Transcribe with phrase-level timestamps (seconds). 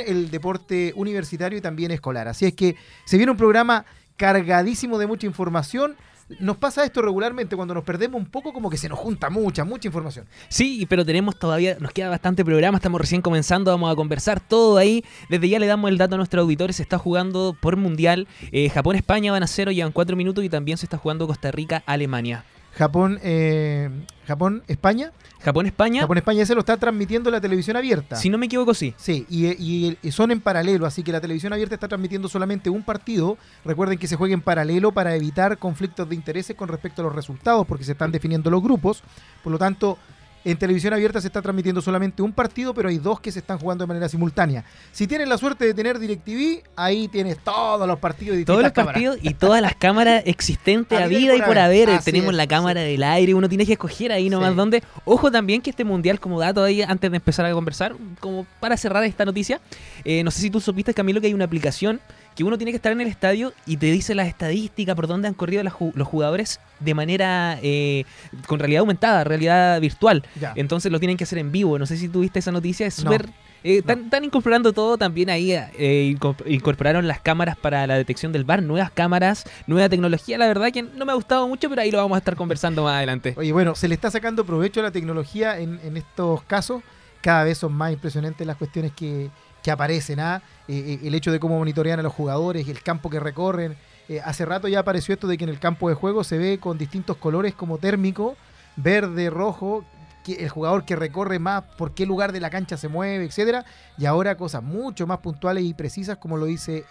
[0.00, 2.28] el deporte universitario y también escolar.
[2.28, 3.84] Así es que se viene un programa
[4.16, 5.96] cargadísimo de mucha información
[6.38, 9.64] nos pasa esto regularmente cuando nos perdemos un poco como que se nos junta mucha,
[9.64, 10.26] mucha información.
[10.48, 14.76] Sí, pero tenemos todavía, nos queda bastante programa, estamos recién comenzando, vamos a conversar todo
[14.78, 15.04] ahí.
[15.28, 18.28] Desde ya le damos el dato a nuestros auditores, se está jugando por mundial.
[18.52, 22.44] Eh, Japón-España van a cero, llevan cuatro minutos y también se está jugando Costa Rica-Alemania.
[22.80, 23.90] Japón, eh,
[24.26, 25.12] Japón, España.
[25.42, 26.00] Japón, España.
[26.00, 28.16] Japón, España, ese lo está transmitiendo la televisión abierta.
[28.16, 28.94] Si no me equivoco, sí.
[28.96, 33.36] Sí, y, son en paralelo, así que la televisión abierta está transmitiendo solamente un partido.
[33.66, 37.14] Recuerden que se juega en paralelo para evitar conflictos de intereses con respecto a los
[37.14, 39.02] resultados, porque se están definiendo los grupos.
[39.44, 39.98] Por lo tanto,
[40.44, 43.58] en televisión abierta se está transmitiendo solamente un partido, pero hay dos que se están
[43.58, 44.64] jugando de manera simultánea.
[44.92, 48.72] Si tienes la suerte de tener DirecTV, ahí tienes todos los partidos y Todos los
[48.72, 51.90] partidos y todas las cámaras existentes a, vida y por haber.
[52.00, 54.82] Tenemos la cámara del aire, uno tiene que escoger ahí nomás dónde.
[55.04, 58.76] Ojo también que este mundial, como dato ahí, antes de empezar a conversar, como para
[58.76, 59.60] cerrar esta noticia,
[60.04, 62.00] eh, no sé si tú supiste, Camilo, que hay una aplicación
[62.40, 65.28] que uno tiene que estar en el estadio y te dice las estadísticas por dónde
[65.28, 68.04] han corrido los jugadores de manera eh,
[68.46, 70.24] con realidad aumentada, realidad virtual.
[70.54, 71.78] Entonces lo tienen que hacer en vivo.
[71.78, 73.28] No sé si tuviste esa noticia, es súper...
[73.62, 78.62] Eh, están, incorporando todo también ahí, eh, incorporaron las cámaras para la detección del bar,
[78.62, 81.98] nuevas cámaras, nueva tecnología, la verdad que no me ha gustado mucho, pero ahí lo
[81.98, 83.34] vamos a estar conversando más adelante.
[83.36, 86.82] Oye, bueno, se le está sacando provecho a la tecnología en, en estos casos,
[87.20, 89.28] cada vez son más impresionantes las cuestiones que,
[89.62, 90.42] que aparecen, ¿ah?
[90.68, 93.76] Eh, eh, el hecho de cómo monitorean a los jugadores, el campo que recorren.
[94.08, 96.58] Eh, hace rato ya apareció esto de que en el campo de juego se ve
[96.58, 98.36] con distintos colores como térmico,
[98.76, 99.84] verde, rojo,
[100.26, 103.64] el jugador que recorre más, por qué lugar de la cancha se mueve, etcétera,
[103.98, 106.84] y ahora cosas mucho más puntuales y precisas como lo dice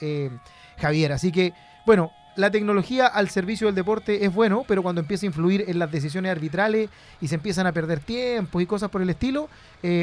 [0.78, 1.14] Javier.
[1.14, 1.54] Así que,
[1.86, 5.80] bueno, la tecnología al servicio del deporte es bueno, pero cuando empieza a influir en
[5.80, 6.90] las decisiones arbitrales
[7.22, 9.48] y se empiezan a perder tiempos y cosas por el estilo,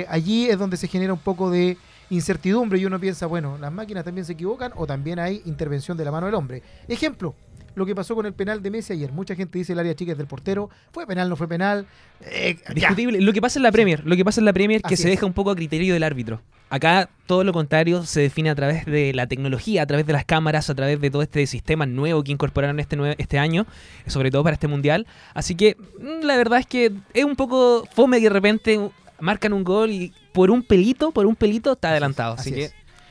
[0.09, 1.77] allí es donde se genera un poco de
[2.11, 6.05] incertidumbre y uno piensa, bueno, las máquinas también se equivocan o también hay intervención de
[6.05, 6.63] la mano del hombre.
[6.89, 7.35] Ejemplo,
[7.77, 9.13] lo que pasó con el penal de Messi ayer.
[9.13, 10.71] Mucha gente dice el área chica es del portero.
[10.93, 11.87] ¿Fue penal, no fue penal?
[12.23, 13.21] Eh, Discutible.
[13.21, 15.09] Lo que pasa en la Premier, lo que pasa en la Premier es que se
[15.09, 16.41] deja un poco a criterio del árbitro.
[16.71, 20.25] Acá todo lo contrario se define a través de la tecnología, a través de las
[20.25, 23.67] cámaras, a través de todo este sistema nuevo que incorporaron este, este año,
[24.07, 25.07] sobre todo para este mundial.
[25.35, 28.91] Así que mm, la verdad es que es un poco fome que de repente
[29.21, 32.35] marcan un gol y por un pelito, por un pelito está adelantado.
[32.35, 32.71] Así, que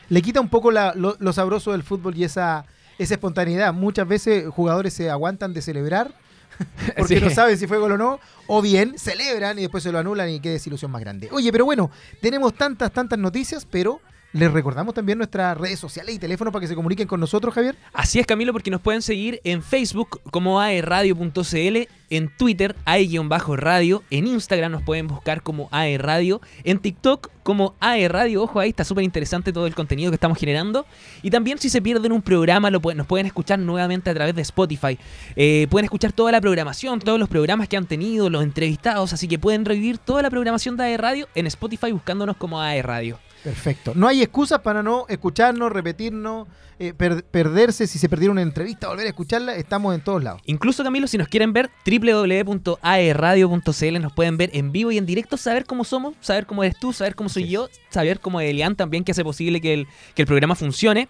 [0.10, 2.66] le quita un poco lo, sabroso del fútbol y esa,
[2.98, 3.74] esa espontaneidad.
[3.74, 6.14] Muchas veces jugadores se aguantan de celebrar
[6.98, 10.00] porque no saben si fue gol o no, o bien celebran y después se lo
[10.00, 11.30] anulan y qué desilusión más grande.
[11.32, 11.92] Oye, pero bueno,
[12.22, 14.00] tenemos tantas, tantas noticias, pero
[14.34, 17.76] les recordamos también nuestras redes sociales y teléfono para que se comuniquen con nosotros, Javier.
[17.94, 24.28] Así es, Camilo, porque nos pueden seguir en Facebook como aerradio.cl, en Twitter ae-radio, en
[24.28, 29.54] Instagram nos pueden buscar como aerradio, en TikTok como aerradio, ojo ahí está súper interesante
[29.54, 30.86] todo el contenido que estamos generando.
[31.22, 34.98] Y también si se pierden un programa nos pueden escuchar nuevamente a través de Spotify.
[35.36, 39.28] Eh, pueden escuchar toda la programación, todos los programas que han tenido, los entrevistados, así
[39.28, 43.20] que pueden revivir toda la programación de aerradio en Spotify buscándonos como aerradio.
[43.46, 43.94] Perfecto.
[43.94, 46.48] No hay excusas para no escucharnos, repetirnos,
[46.80, 47.88] eh, perderse.
[47.88, 50.42] Si se perdieron una entrevista, volver a escucharla, estamos en todos lados.
[50.46, 55.38] Incluso, Camilo, si nos quieren ver, www.aerradio.cl nos pueden ver en vivo y en directo,
[55.38, 59.04] saber cómo somos, saber cómo eres tú, saber cómo soy yo, saber cómo Elian también,
[59.04, 61.08] que hace posible que el, que el programa funcione.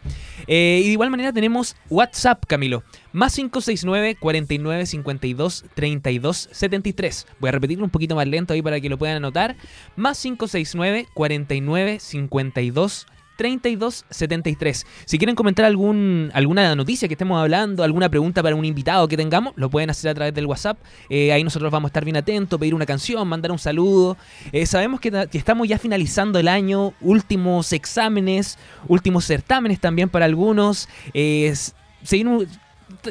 [0.47, 2.83] Eh, y de igual manera tenemos WhatsApp, Camilo.
[3.11, 7.27] Más 569 49 52 32 73.
[7.39, 9.55] Voy a repetirlo un poquito más lento ahí para que lo puedan anotar.
[9.95, 14.85] Más 569 49 52 3273.
[15.05, 19.17] Si quieren comentar algún, alguna noticia que estemos hablando, alguna pregunta para un invitado que
[19.17, 20.77] tengamos, lo pueden hacer a través del WhatsApp.
[21.09, 24.17] Eh, ahí nosotros vamos a estar bien atentos, pedir una canción, mandar un saludo.
[24.51, 28.57] Eh, sabemos que, estamos ya finalizando el año, últimos exámenes,
[28.87, 30.87] últimos certámenes también para algunos.
[31.13, 31.53] Eh,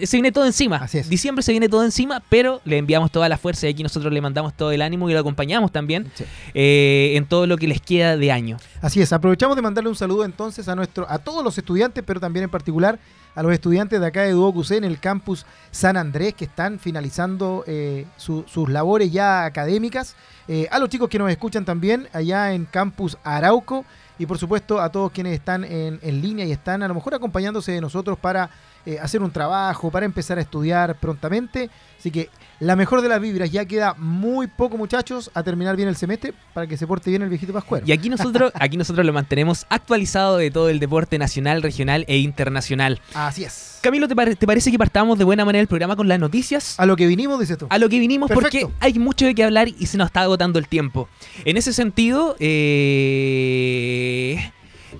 [0.03, 0.77] se viene todo encima.
[0.77, 1.09] Así es.
[1.09, 4.21] Diciembre se viene todo encima, pero le enviamos toda la fuerza y aquí nosotros le
[4.21, 6.11] mandamos todo el ánimo y lo acompañamos también
[6.55, 8.57] eh, en todo lo que les queda de año.
[8.81, 12.21] Así es, aprovechamos de mandarle un saludo entonces a nuestro, a todos los estudiantes, pero
[12.21, 12.99] también en particular
[13.35, 17.65] a los estudiantes de acá de Duoc en el campus San Andrés que están finalizando
[17.67, 20.15] eh, sus labores ya académicas,
[20.47, 23.85] eh, a los chicos que nos escuchan también allá en campus Arauco
[24.19, 27.15] y por supuesto a todos quienes están en, en línea y están a lo mejor
[27.15, 28.51] acompañándose de nosotros para
[28.87, 31.71] eh, hacer un trabajo, para empezar a estudiar prontamente.
[31.99, 32.29] Así que
[32.61, 36.35] la mejor de las vibras, ya queda muy poco muchachos a terminar bien el semestre
[36.53, 37.87] para que se porte bien el viejito Pascuero.
[37.87, 42.19] Y aquí nosotros, aquí nosotros lo mantenemos actualizado de todo el deporte nacional, regional e
[42.19, 43.01] internacional.
[43.15, 43.79] Así es.
[43.81, 46.79] Camilo, ¿te, parece que partamos de buena manera el programa con las noticias?
[46.79, 47.67] A lo que vinimos, dices tú.
[47.71, 50.59] A lo que vinimos porque hay mucho de qué hablar y se nos está agotando
[50.59, 51.09] el tiempo.
[51.45, 54.53] En ese sentido, eh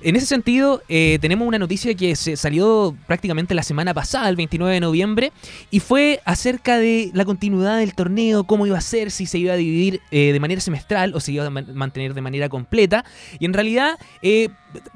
[0.05, 4.37] en ese sentido, eh, tenemos una noticia que se salió prácticamente la semana pasada, el
[4.37, 5.33] 29 de noviembre,
[5.71, 9.55] y fue acerca de la continuidad del torneo, cómo iba a ser, si se iba
[9.55, 13.03] a dividir eh, de manera semestral o se iba a mantener de manera completa.
[13.39, 14.51] Y en realidad, eh,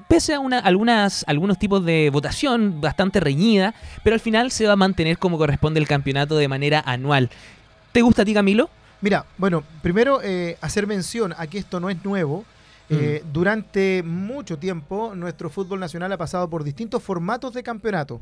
[0.09, 3.75] pese a una, algunas, algunos tipos de votación bastante reñida,
[4.05, 7.31] pero al final se va a mantener como corresponde el campeonato de manera anual.
[7.93, 8.69] ¿Te gusta a ti, Camilo?
[9.01, 10.21] Mira, bueno, primero
[10.61, 12.45] hacer mención a que esto no es nuevo.
[12.91, 18.21] Eh, durante mucho tiempo nuestro fútbol nacional ha pasado por distintos formatos de campeonato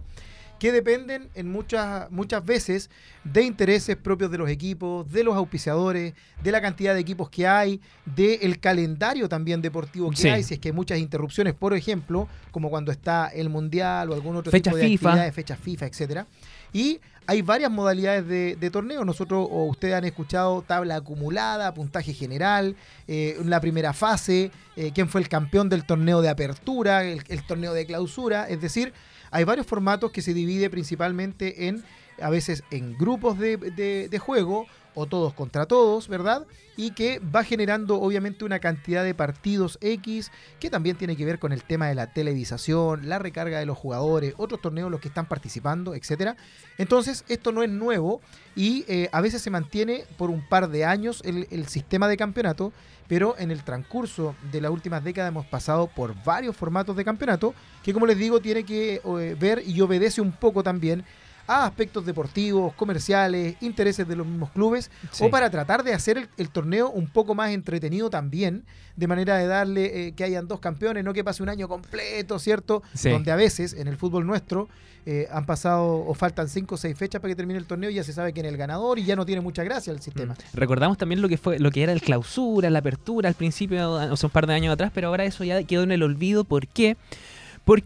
[0.59, 2.91] que dependen en muchas, muchas veces
[3.25, 7.47] de intereses propios de los equipos, de los auspiciadores, de la cantidad de equipos que
[7.47, 12.29] hay, del calendario también deportivo que hay, si es que hay muchas interrupciones, por ejemplo,
[12.51, 15.09] como cuando está el Mundial o algún otro fecha tipo de FIFA.
[15.09, 16.27] actividades, fechas FIFA, etcétera.
[16.73, 19.05] Y hay varias modalidades de, de torneo.
[19.05, 22.77] Nosotros o ustedes han escuchado tabla acumulada, puntaje general,
[23.09, 27.73] eh, la primera fase, eh, quién fue el campeón del torneo de apertura, el, torneo
[27.73, 28.49] de clausura.
[28.49, 28.93] Es decir,
[29.37, 31.85] hay varios formatos que se divide principalmente en,
[32.21, 36.47] a veces en grupos de, juego o todos contra todos, ¿verdad?
[36.75, 41.39] Y que va generando obviamente una cantidad de partidos X que también tiene que ver
[41.39, 45.09] con el tema de la televisación, la recarga de los jugadores, otros torneos los que
[45.09, 46.37] están participando, etcétera.
[46.79, 48.23] Entonces, esto no es nuevo
[48.55, 52.17] y eh, a veces se mantiene por un par de años el, el sistema de
[52.17, 52.73] campeonato,
[53.09, 57.55] pero en el transcurso de las últimas décadas hemos pasado por varios formatos de campeonato
[57.83, 61.05] que, como les digo, tiene que eh, ver y obedece un poco también
[61.47, 64.91] a aspectos deportivos, comerciales, intereses de los mismos clubes,
[65.21, 68.65] o para tratar de hacer el, torneo un poco más entretenido también,
[68.97, 72.39] de manera de darle eh, que hayan dos campeones, no que pase un año completo,
[72.39, 72.83] ¿cierto?
[73.03, 74.69] Donde a veces en el fútbol nuestro
[75.09, 77.95] eh, han pasado o faltan cinco o seis fechas para que termine el torneo y
[77.95, 80.35] ya se sabe quién es el ganador y ya no tiene mucha gracia el sistema.
[80.35, 80.57] Mm.
[80.57, 84.17] Recordamos también lo que fue lo que era el clausura, la apertura al principio, o
[84.17, 86.43] sea, un par de años atrás, pero ahora eso ya quedó en el olvido.
[86.43, 86.97] ¿Por qué?
[86.97, 87.36] Porque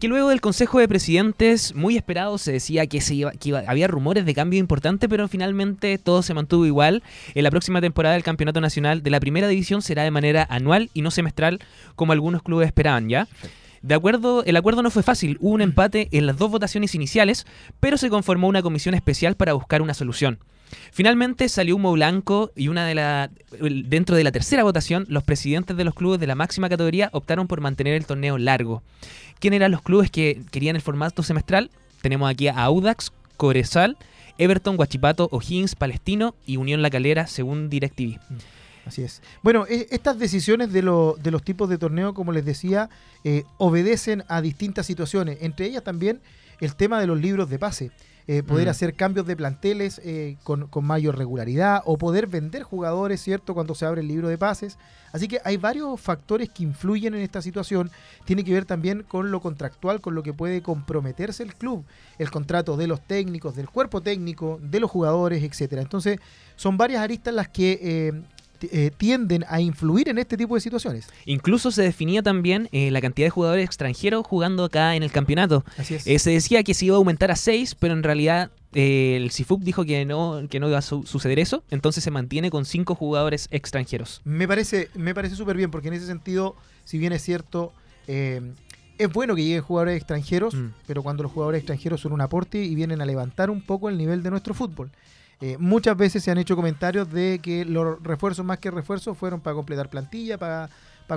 [0.03, 3.01] luego del Consejo de Presidentes, muy esperado, se decía que
[3.67, 7.01] había rumores de cambio importante, pero finalmente todo se mantuvo igual.
[7.33, 10.89] En la próxima temporada del Campeonato Nacional de la Primera División será de manera anual
[10.93, 11.59] y no semestral,
[11.95, 13.27] como algunos clubes esperaban ya.
[13.81, 17.47] De acuerdo, el acuerdo no fue fácil, hubo un empate en las dos votaciones iniciales,
[17.79, 20.37] pero se conformó una comisión especial para buscar una solución.
[20.91, 23.29] Finalmente salió humo blanco y una de la,
[23.59, 27.47] dentro de la tercera votación, los presidentes de los clubes de la máxima categoría optaron
[27.47, 28.83] por mantener el torneo largo.
[29.41, 31.71] ¿Quién eran los clubes que querían el formato semestral?
[32.03, 33.97] Tenemos aquí a Audax, Corezal,
[34.37, 38.19] Everton, Guachipato, O'Higgins, Palestino y Unión La Calera, según DirecTV.
[38.29, 38.37] Mm,
[38.85, 39.23] así es.
[39.41, 42.91] Bueno, e, estas decisiones de, de, los tipos de torneo, como les decía,
[43.23, 46.21] eh, obedecen a distintas situaciones, entre ellas también
[46.59, 47.91] el tema de los libros de pase.
[48.27, 48.69] Eh, poder mm.
[48.69, 53.53] hacer cambios de planteles eh, con, mayor regularidad o poder vender jugadores, ¿cierto?
[53.53, 54.77] Cuando se abre el libro de pases.
[55.11, 57.89] Así que hay varios factores que influyen en esta situación.
[58.25, 61.83] Tiene que ver también con lo contractual, con lo que puede comprometerse el club,
[62.17, 65.81] el contrato de los técnicos, del cuerpo técnico, de los jugadores, etcétera.
[65.81, 66.19] Entonces,
[66.55, 68.21] son varias aristas las que eh,
[68.63, 71.07] eh, tienden a influir en este tipo de situaciones.
[71.25, 75.63] Incluso se definía también eh, la cantidad de jugadores extranjeros jugando acá en el campeonato.
[75.77, 76.07] Así es.
[76.07, 79.61] Eh, se decía que se iba a aumentar a 6, pero en realidad el CIFUP
[79.63, 83.49] dijo que no, que no iba a suceder eso, entonces se mantiene con 5 jugadores
[83.51, 84.21] extranjeros.
[84.23, 86.55] Me parece me parece súper bien, porque en ese sentido,
[86.85, 87.73] si bien es cierto,
[89.01, 90.67] es bueno que lleguen jugadores extranjeros, mm.
[90.87, 93.97] pero cuando los jugadores extranjeros son un aporte y vienen a levantar un poco el
[93.97, 94.91] nivel de nuestro fútbol.
[95.41, 99.41] Eh, muchas veces se han hecho comentarios de que los refuerzos más que refuerzos fueron
[99.41, 100.69] para completar plantilla, para,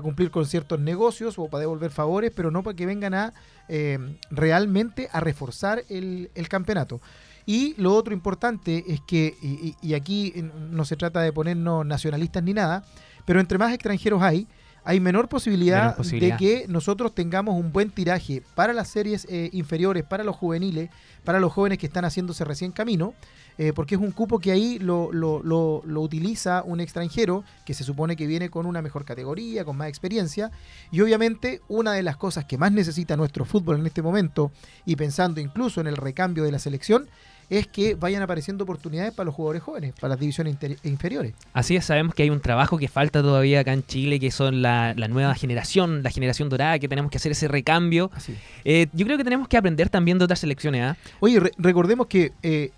[0.02, 3.32] cumplir con ciertos negocios o para devolver favores, pero no para que vengan a
[3.68, 7.00] eh, realmente a reforzar el, campeonato.
[7.46, 9.36] Y lo otro importante es que,
[9.80, 10.34] y, aquí
[10.70, 12.84] no se trata de ponernos nacionalistas ni nada,
[13.24, 14.48] pero entre más extranjeros hay,
[14.84, 20.04] hay menor posibilidad, de que nosotros tengamos un buen tiraje para las series eh, inferiores,
[20.04, 20.90] para los juveniles,
[21.24, 23.14] para los jóvenes que están haciéndose recién camino,
[23.58, 27.84] eh, porque es un cupo que ahí lo, lo, lo, utiliza un extranjero que se
[27.84, 30.50] supone que viene con una mejor categoría, con más experiencia,
[30.90, 34.50] y obviamente una de las cosas que más necesita nuestro fútbol en este momento,
[34.84, 37.06] y pensando incluso en el recambio de la selección,
[37.50, 41.34] es que vayan apareciendo oportunidades para los jugadores jóvenes, para las divisiones inferiores.
[41.52, 44.62] Así es, sabemos que hay un trabajo que falta todavía acá en Chile, que son
[44.62, 48.11] la, nueva generación, la generación dorada, que tenemos que hacer ese recambio.
[48.64, 50.82] Eh, yo creo que tenemos que aprender también de otras selecciones.
[50.82, 50.96] ¿ah?
[51.20, 52.70] Oye, recordemos que eh,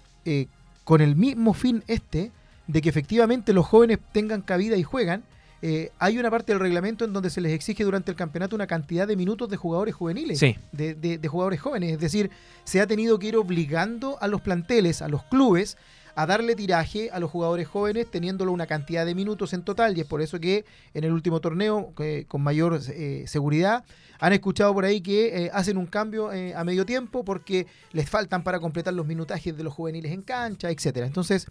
[0.87, 2.31] con el mismo fin este,
[2.69, 5.25] de que efectivamente los jóvenes tengan cabida y juegan,
[5.61, 8.69] eh, hay una parte del reglamento en donde se les exige durante el campeonato una
[8.69, 10.39] cantidad de minutos de jugadores juveniles,
[10.71, 11.95] de, de, jugadores jóvenes.
[11.95, 12.31] Es decir,
[12.63, 15.77] se ha tenido que ir obligando a los planteles, a los clubes,
[16.17, 20.01] a darle tiraje a los jugadores jóvenes, teniéndolo una cantidad de minutos en total, y
[20.01, 21.93] es por eso que en el último torneo,
[22.27, 23.85] con mayor eh, seguridad,
[24.19, 28.09] han escuchado por ahí que eh, hacen un cambio eh, a medio tiempo porque les
[28.09, 31.07] faltan para completar los minutajes de los juveniles en cancha, etcétera.
[31.07, 31.49] Entonces,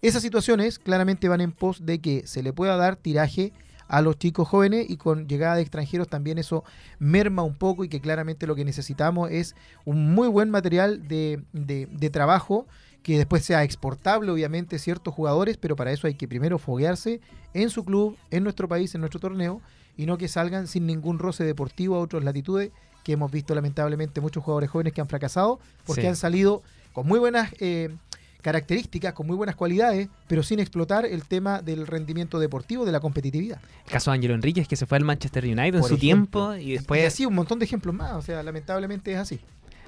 [0.00, 3.52] esas situaciones claramente van en pos de que se le pueda dar tiraje
[3.88, 6.64] a los chicos jóvenes y con llegada de extranjeros también eso
[6.98, 9.54] merma un poco y que claramente lo que necesitamos es
[9.84, 12.66] un muy buen material de, de, trabajo
[13.06, 17.20] que después sea exportable, obviamente, ciertos jugadores, pero para eso hay que primero foguearse
[17.54, 19.62] en su club, en nuestro país, en nuestro torneo,
[19.96, 22.72] y no que salgan sin ningún roce deportivo a otras latitudes,
[23.04, 27.20] que hemos visto lamentablemente muchos jugadores jóvenes que han fracasado porque han salido con muy
[27.20, 27.94] buenas eh,
[28.42, 32.98] características, con muy buenas cualidades, pero sin explotar el tema del rendimiento deportivo, de la
[32.98, 33.60] competitividad.
[33.84, 36.72] El caso de Ángelo Enríquez, que se fue al Manchester United en su tiempo y
[36.72, 37.00] después...
[37.00, 39.38] Y así un montón de ejemplos más, o sea, lamentablemente es así.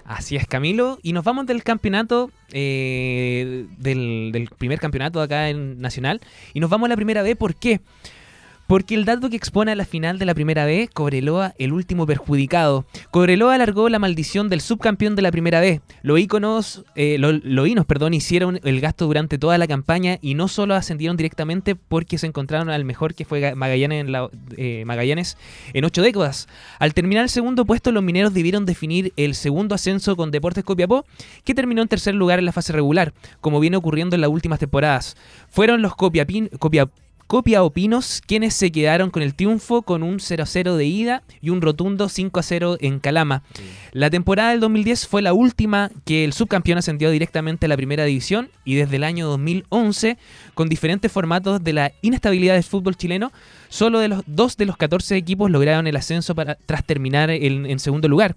[0.08, 0.98] Así es, Camilo.
[1.02, 6.22] Y nos vamos del campeonato, eh, del, del, primer campeonato acá en Nacional,
[6.54, 7.36] y nos vamos a la primera vez.
[7.36, 7.82] ¿Por qué?
[7.82, 8.17] Porque
[8.90, 12.84] el dato que expone a la final de la primera vez, Cobreloa, el último perjudicado.
[13.10, 15.80] Cobreloa alargó la maldición del subcampeón de la primera vez.
[16.02, 20.75] Los íconos, eh, los, perdón, hicieron el gasto durante toda la campaña y no solo
[20.75, 25.38] ascendieron directamente porque se encontraron al mejor que fue Magallanes en, la, eh, Magallanes
[25.72, 26.46] en ocho décadas.
[26.78, 31.04] Al terminar el segundo puesto, los mineros debieron definir el segundo ascenso con Deportes Copiapó,
[31.44, 34.58] que terminó en tercer lugar en la fase regular, como viene ocurriendo en las últimas
[34.58, 35.16] temporadas.
[35.48, 36.48] Fueron los Copiapín,
[37.28, 41.61] Copia Opinos, quienes se quedaron con el triunfo con un 0-0 de ida y un
[41.61, 43.42] rotundo 5-0 en Calama.
[43.92, 48.06] La temporada del 2010 fue la última que el subcampeón ascendió directamente a la primera
[48.06, 50.16] división y desde el año 2011,
[50.54, 53.30] con diferentes formatos de la inestabilidad del fútbol chileno,
[53.68, 57.78] solo de los dos de los 14 equipos lograron el ascenso para, tras terminar en
[57.78, 58.37] segundo lugar.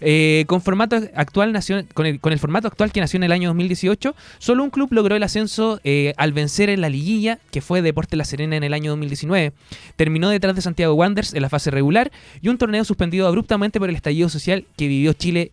[0.00, 1.58] Eh, con, formato actual
[1.94, 5.22] con, el, formato actual que nació en el año 2018, solo un club logró el
[5.22, 8.90] ascenso eh, al vencer en la liguilla, que fue Deporte La Serena en el año
[8.90, 9.52] 2019.
[9.96, 12.10] Terminó detrás de Santiago Wanderers en la fase regular
[12.42, 15.52] y un torneo suspendido abruptamente por el estallido social que vivió Chile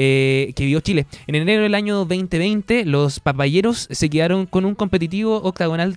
[0.00, 1.06] eh, que vivió Chile.
[1.26, 5.96] En enero del año 2020, los papayeros se quedaron con un competitivo octagonal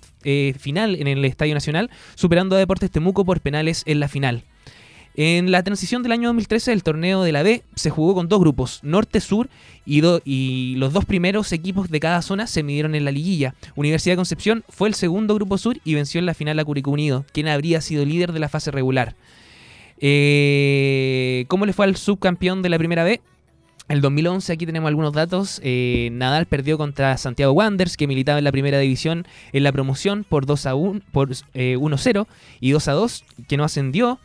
[0.57, 4.43] final en el Estadio Nacional, superando a Deportes Temuco por penales en la final.
[5.13, 8.39] En la transición del año 2013, el torneo de la B se jugó con dos
[8.39, 9.49] grupos, norte-sur,
[9.85, 13.53] y, y, los dos primeros equipos de cada zona se midieron en la liguilla.
[13.75, 16.89] Universidad de Concepción fue el segundo grupo sur y venció en la final a Curicó
[16.89, 19.15] Unido, quien habría sido líder de la fase regular.
[19.99, 23.21] Eh, ¿Cómo le fue al subcampeón de la primera B?
[23.87, 25.59] El 2011, aquí tenemos algunos datos.
[25.63, 30.23] Eh, Nadal perdió contra Santiago Wanderers, que militaba en la primera división en la promoción
[30.23, 32.25] por 2 a 1, por 1-0 eh,
[32.59, 34.19] y 2 a 2, que no ascendió.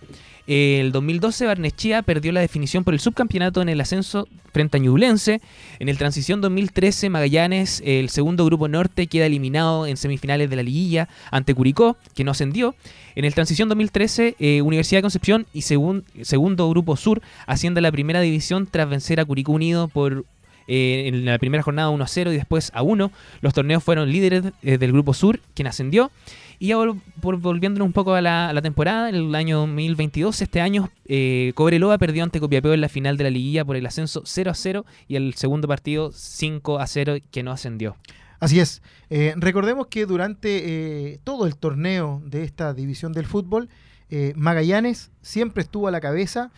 [0.46, 5.40] El 2012 Barnechea perdió la definición por el subcampeonato en el ascenso frente a Ñublense.
[5.80, 10.62] En el transición 2013 Magallanes, el segundo grupo norte, queda eliminado en semifinales de la
[10.62, 12.76] liguilla ante Curicó, que no ascendió.
[13.16, 17.92] En el transición 2013 eh, Universidad de Concepción y segundo grupo sur asciende a la
[17.92, 20.24] primera división tras vencer a Curicó Unido por
[20.68, 23.10] eh, en la primera jornada 1 a 0 y después a 1.
[23.40, 26.10] Los torneos fueron líderes eh, del grupo sur, quien ascendió.
[26.58, 26.76] Y ya
[27.16, 32.22] volviéndonos un poco a la, temporada, en el año 2022, este año, eh, Cobreloa perdió
[32.24, 35.16] ante Copiapeo en la final de la liguilla por el ascenso 0 a 0 y
[35.16, 37.96] el segundo partido 5 a 0 que no ascendió.
[38.40, 38.82] Así es.
[39.10, 43.68] Eh, recordemos que durante eh, todo el torneo de esta división del fútbol,
[44.10, 46.50] eh, Magallanes siempre estuvo a la cabeza.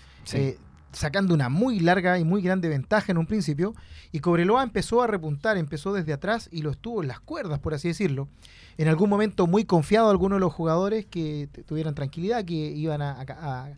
[0.93, 3.75] Sacando una muy larga y muy grande ventaja en un principio,
[4.13, 7.75] y Cobreloa empezó a repuntar, empezó desde atrás y lo estuvo en las cuerdas, por
[7.75, 8.29] así decirlo
[8.79, 13.69] en algún momento muy confiado algunos de los jugadores que tuvieran tranquilidad, que iban a,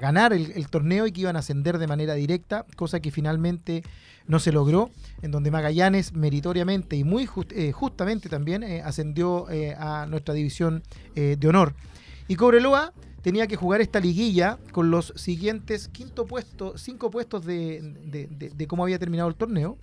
[0.00, 3.84] ganar el, torneo y que iban a ascender de manera directa, cosa que finalmente
[4.26, 4.90] no se logró,
[5.22, 10.82] en donde Magallanes meritoriamente y muy eh, justamente también eh, ascendió eh, a nuestra división
[11.14, 11.74] de honor.
[12.26, 12.92] Y Cobreloa
[13.28, 18.98] tenía que jugar esta liguilla con los siguientes quinto puesto, cinco puestos de cómo había
[18.98, 19.76] terminado el torneo.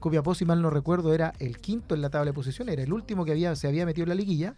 [0.00, 2.92] Copiapó, si mal no recuerdo, era el quinto en la tabla de posiciones, era el
[2.92, 4.54] último que había, se había metido en la liguilla.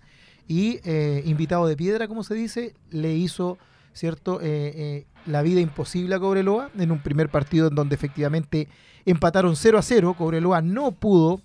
[0.49, 3.59] Y eh, invitado de piedra, como se dice, le hizo
[3.93, 8.67] cierto eh, eh, la vida imposible a Cobreloa en un primer partido en donde efectivamente
[9.07, 10.17] empataron 0 a 0.
[10.19, 11.43] Cobreloa no pudo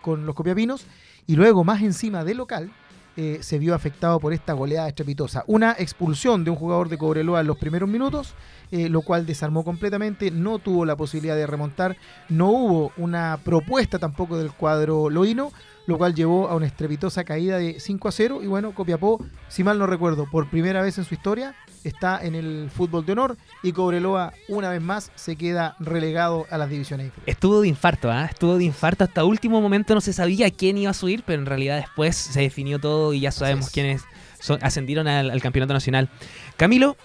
[0.00, 0.86] con los copiapinos
[1.26, 2.70] y luego más encima de local
[3.16, 5.44] se vio afectado por esta goleada estrepitosa.
[5.46, 8.34] Una expulsión de un jugador de Cobreloa en los primeros minutos
[8.72, 11.96] eh, lo cual desarmó completamente, no tuvo la posibilidad de remontar,
[12.28, 15.50] no hubo una propuesta tampoco del cuadro loíno,
[15.86, 18.40] lo cual llevó a una estrepitosa caída de 5 a 0.
[18.42, 22.34] Y bueno, Copiapó, si mal no recuerdo, por primera vez en su historia, está en
[22.34, 27.06] el fútbol de honor y Cobreloa, una vez más, se queda relegado a las divisiones
[27.06, 27.34] inferiores.
[27.34, 28.26] Estuvo de infarto, ¿ah?
[28.26, 29.04] Estuvo de infarto.
[29.04, 32.40] Hasta último momento no se sabía quién iba a subir, pero en realidad después se
[32.40, 33.72] definió todo y ya sabemos es.
[33.72, 34.02] quiénes
[34.38, 36.08] son- ascendieron al, al campeonato nacional.
[36.56, 36.96] Camilo,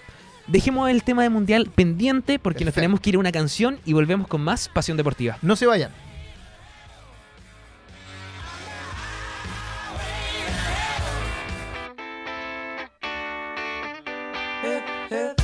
[0.46, 3.94] dejemos el tema de mundial pendiente porque nos tenemos que ir a una canción y
[3.94, 5.38] volvemos con más pasión deportiva.
[5.42, 5.90] No se vayan.
[15.08, 15.35] Yeah.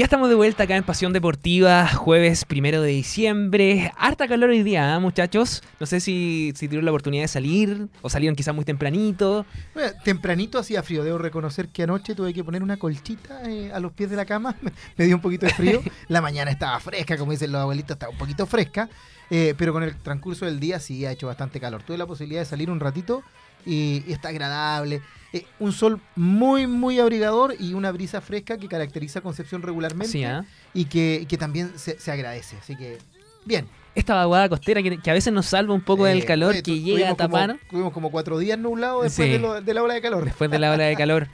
[0.00, 3.92] Ya estamos de vuelta acá en Pasión Deportiva, jueves primero de diciembre.
[3.98, 5.62] Harta calor hoy día, ¿ah, muchachos.
[5.78, 9.44] No sé si, si tuvieron la oportunidad de salir o salieron quizás muy tempranito.
[9.74, 13.78] Bueno, tempranito hacía frío, debo reconocer que anoche tuve que poner una colchita eh, a
[13.78, 14.56] los pies de la cama,
[14.96, 15.82] me dio un poquito de frío.
[16.08, 18.88] La mañana estaba fresca, como dicen los abuelitos, estaba un poquito fresca,
[19.30, 21.82] eh, pero con el transcurso del día sí ha hecho bastante calor.
[21.82, 23.22] Tuve la posibilidad de salir un ratito
[23.64, 25.00] y, y está agradable.
[25.32, 30.10] Eh, un sol muy, muy abrigador y una brisa fresca que caracteriza a Concepción regularmente
[30.12, 30.44] Sí, ¿ah?
[30.74, 32.56] y que, que también se, se agradece.
[32.56, 32.98] Así que,
[33.44, 33.68] bien.
[33.94, 36.72] Esta vaguada costera que, que a veces nos salva un poco del calor oye, que
[36.72, 39.32] tu- llega a tuvimos como- tapar Tuvimos como cuatro días nublados después Sí.
[39.32, 40.24] de, lo- de la ola de calor.
[40.24, 41.26] después de la hora de calor.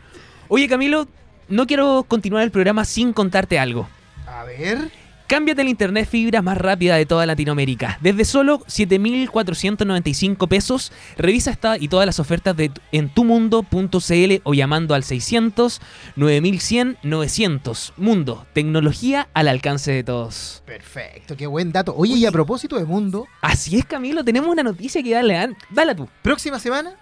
[0.49, 1.07] Oye, Camilo,
[1.49, 3.89] no quiero continuar el programa sin contarte algo.
[4.27, 4.91] A ver.
[5.27, 7.99] Cámbiate la internet fibra más rápida de toda Latinoamérica.
[8.01, 14.95] Desde solo 7.495 pesos, revisa esta y todas las ofertas de, en tumundo.cl o llamando
[14.95, 15.81] al 600
[16.15, 17.93] 9100 900.
[17.97, 20.63] Mundo, tecnología al alcance de todos.
[20.65, 21.95] Perfecto, qué buen dato.
[21.97, 25.37] Oye, y a propósito de mundo, Así es, Camilo, tenemos una noticia que darle.
[25.37, 26.09] a- Dala tú.
[26.23, 26.95] próxima semana,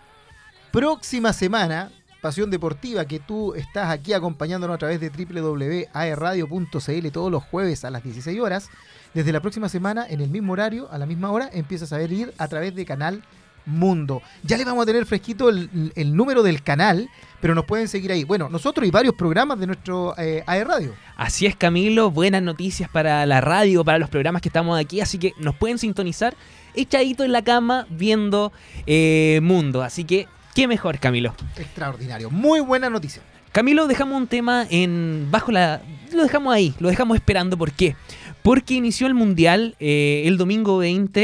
[0.71, 1.91] próxima semana,
[2.25, 7.91] Pasión Deportiva, que tú estás aquí acompañándonos a través de www.aerradio.cl todos los jueves a
[7.91, 8.71] las 16 horas.
[9.13, 12.11] Desde la próxima semana, en el mismo horario, a la misma hora, empiezas a ver
[12.13, 13.23] ir a través de Canal
[13.67, 14.23] Mundo.
[14.43, 17.11] Ya le vamos a tener fresquito el, número del canal,
[17.43, 18.25] pero nos pueden seguir ahí.
[18.25, 20.95] Bueno, nosotros y varios programas de nuestro eh, Radio.
[21.19, 22.11] Así es, Camilo.
[22.11, 25.03] Buenas noticias para la radio, para los programas que estamos aquí.
[25.03, 26.35] Así que nos pueden sintonizar
[26.75, 28.51] echadito en la cama viendo
[28.87, 29.83] eh, Mundo.
[29.83, 31.35] Así que, qué mejor, Camilo.
[31.57, 32.31] Extraordinario.
[32.31, 33.23] Muy buena noticia.
[33.53, 35.81] Camilo, dejamos un tema en bajo la.
[36.13, 37.57] Lo dejamos ahí, lo dejamos esperando.
[37.57, 37.95] ¿Por qué?
[38.43, 41.23] Porque inició el Mundial eh, el domingo 20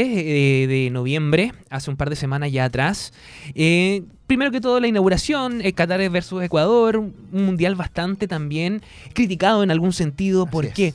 [0.63, 3.13] eh, de noviembre, hace un par de semanas ya atrás.
[3.53, 8.81] Eh, primero que todo, la inauguración, Qatar versus Ecuador, un Mundial bastante también
[9.13, 10.43] criticado en algún sentido.
[10.43, 10.73] Así ¿Por es.
[10.73, 10.93] qué?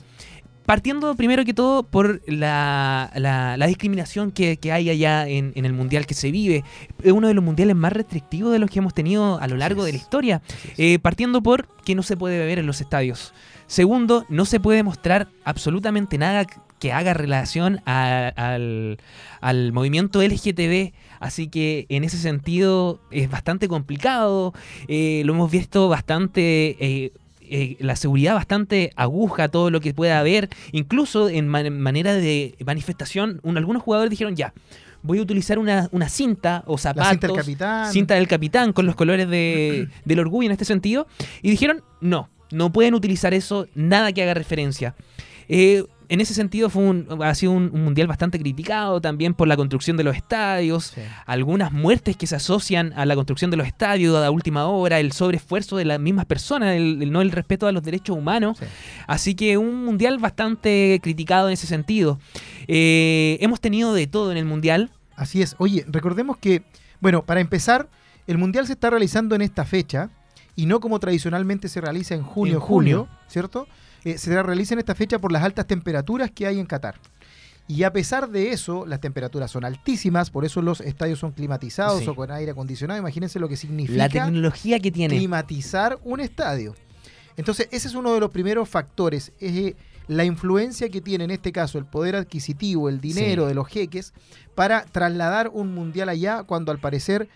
[0.67, 5.65] Partiendo primero que todo por la, la- la discriminación que, que hay allá en, en
[5.65, 6.65] el mundial que se vive.
[7.03, 9.85] Es uno de los mundiales más restrictivos de los que hemos tenido a lo largo
[9.85, 10.43] de la historia.
[10.77, 13.33] Eh, partiendo por que no se puede beber en los estadios.
[13.69, 16.45] Segundo, no se puede mostrar absolutamente nada
[16.79, 18.99] que haga relación a- al,
[19.41, 20.93] al movimiento LGTB.
[21.21, 24.53] Así que en ese sentido es bastante complicado.
[24.89, 26.77] Eh, lo hemos visto bastante.
[26.81, 27.13] eh,
[27.51, 30.49] eh, la seguridad bastante aguja todo lo que pueda haber.
[30.73, 34.53] Incluso en man- manera de manifestación, un- algunos jugadores dijeron ya.
[35.03, 37.93] Voy a utilizar una, una cinta o La zapatos cinta del capitán.
[37.93, 41.07] cinta del capitán con los colores de- del orgullo en este sentido.
[41.43, 44.95] Y dijeron, no, no pueden utilizar eso, nada que haga referencia.
[45.49, 49.49] Eh, en ese sentido fue un, ha sido un, un mundial bastante criticado también por
[49.49, 51.01] la construcción de los estadios, Sí.
[51.27, 55.01] algunas muertes que se asocian a la construcción de los estadios a la última hora,
[55.01, 58.59] el sobreesfuerzo de las mismas personas, el, el no el respeto a los derechos humanos.
[58.59, 58.67] Sí.
[59.07, 62.19] Así que un mundial bastante criticado en ese sentido.
[62.69, 64.91] Eh, hemos tenido de todo en el mundial.
[65.17, 65.55] Así es.
[65.59, 66.63] Oye, recordemos que,
[67.01, 67.89] bueno, para empezar,
[68.27, 70.11] el Mundial se está realizando en esta fecha
[70.57, 73.07] y no como tradicionalmente se realiza en junio, En junio.
[73.07, 73.67] julio, ¿cierto?
[74.07, 76.95] Eh, se realiza en esta fecha por las altas temperaturas que hay en Qatar.
[77.69, 82.01] Y a pesar de eso, las temperaturas son altísimas, por eso los estadios son climatizados
[82.03, 82.09] Sí.
[82.09, 83.01] o con aire acondicionado.
[83.01, 85.17] Imagínense lo que significa La tecnología que tiene.
[85.17, 86.77] climatizar un estadio.
[87.37, 91.33] Entonces, ese es uno de los primeros factores, es eh, la influencia que tiene en
[91.33, 93.49] este caso el poder adquisitivo, el dinero Sí.
[93.49, 94.15] de los jeques,
[94.55, 97.29] para trasladar un mundial allá cuando al parecer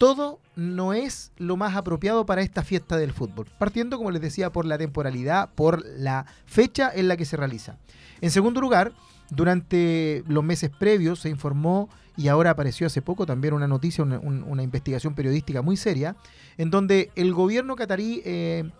[0.00, 3.46] todo no es lo más apropiado para esta fiesta del fútbol.
[3.58, 7.76] Partiendo, como les decía, por la temporalidad, por la fecha en la que se realiza.
[8.22, 8.92] En segundo lugar,
[9.28, 14.18] durante los meses previos se informó, y ahora apareció hace poco también una noticia, una,
[14.18, 16.16] un- una investigación periodística muy seria,
[16.56, 18.70] en donde el gobierno catarí eh,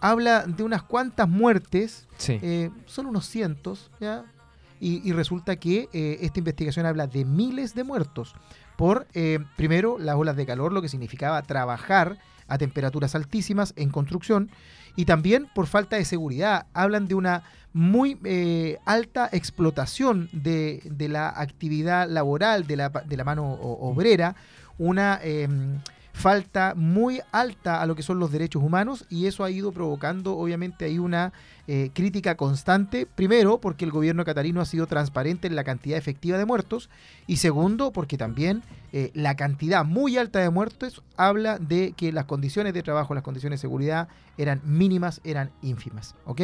[0.00, 2.38] habla de unas cuantas muertes, Sí.
[2.40, 4.24] eh, son unos cientos, ¿ya?
[4.80, 8.34] Y, y resulta que eh, esta investigación habla de miles de muertos
[8.78, 13.90] por, eh, primero, las olas de calor, lo que significaba trabajar a temperaturas altísimas en
[13.90, 14.52] construcción,
[14.94, 16.66] y también por falta de seguridad.
[16.74, 23.16] Hablan de una muy eh, alta explotación de, de la actividad laboral, de la, de
[23.16, 24.36] la mano obrera,
[24.78, 25.80] una em,
[26.18, 30.36] falta muy alta a lo que son los derechos humanos y eso ha ido provocando
[30.36, 31.32] obviamente ahí una
[31.68, 36.36] eh, crítica constante, primero porque el gobierno catarino ha sido transparente en la cantidad efectiva
[36.36, 36.90] de muertos
[37.28, 42.24] y segundo porque también eh, la cantidad muy alta de muertos habla de que las
[42.24, 46.42] condiciones de trabajo, las condiciones de seguridad eran mínimas, eran ínfimas, ¿ok?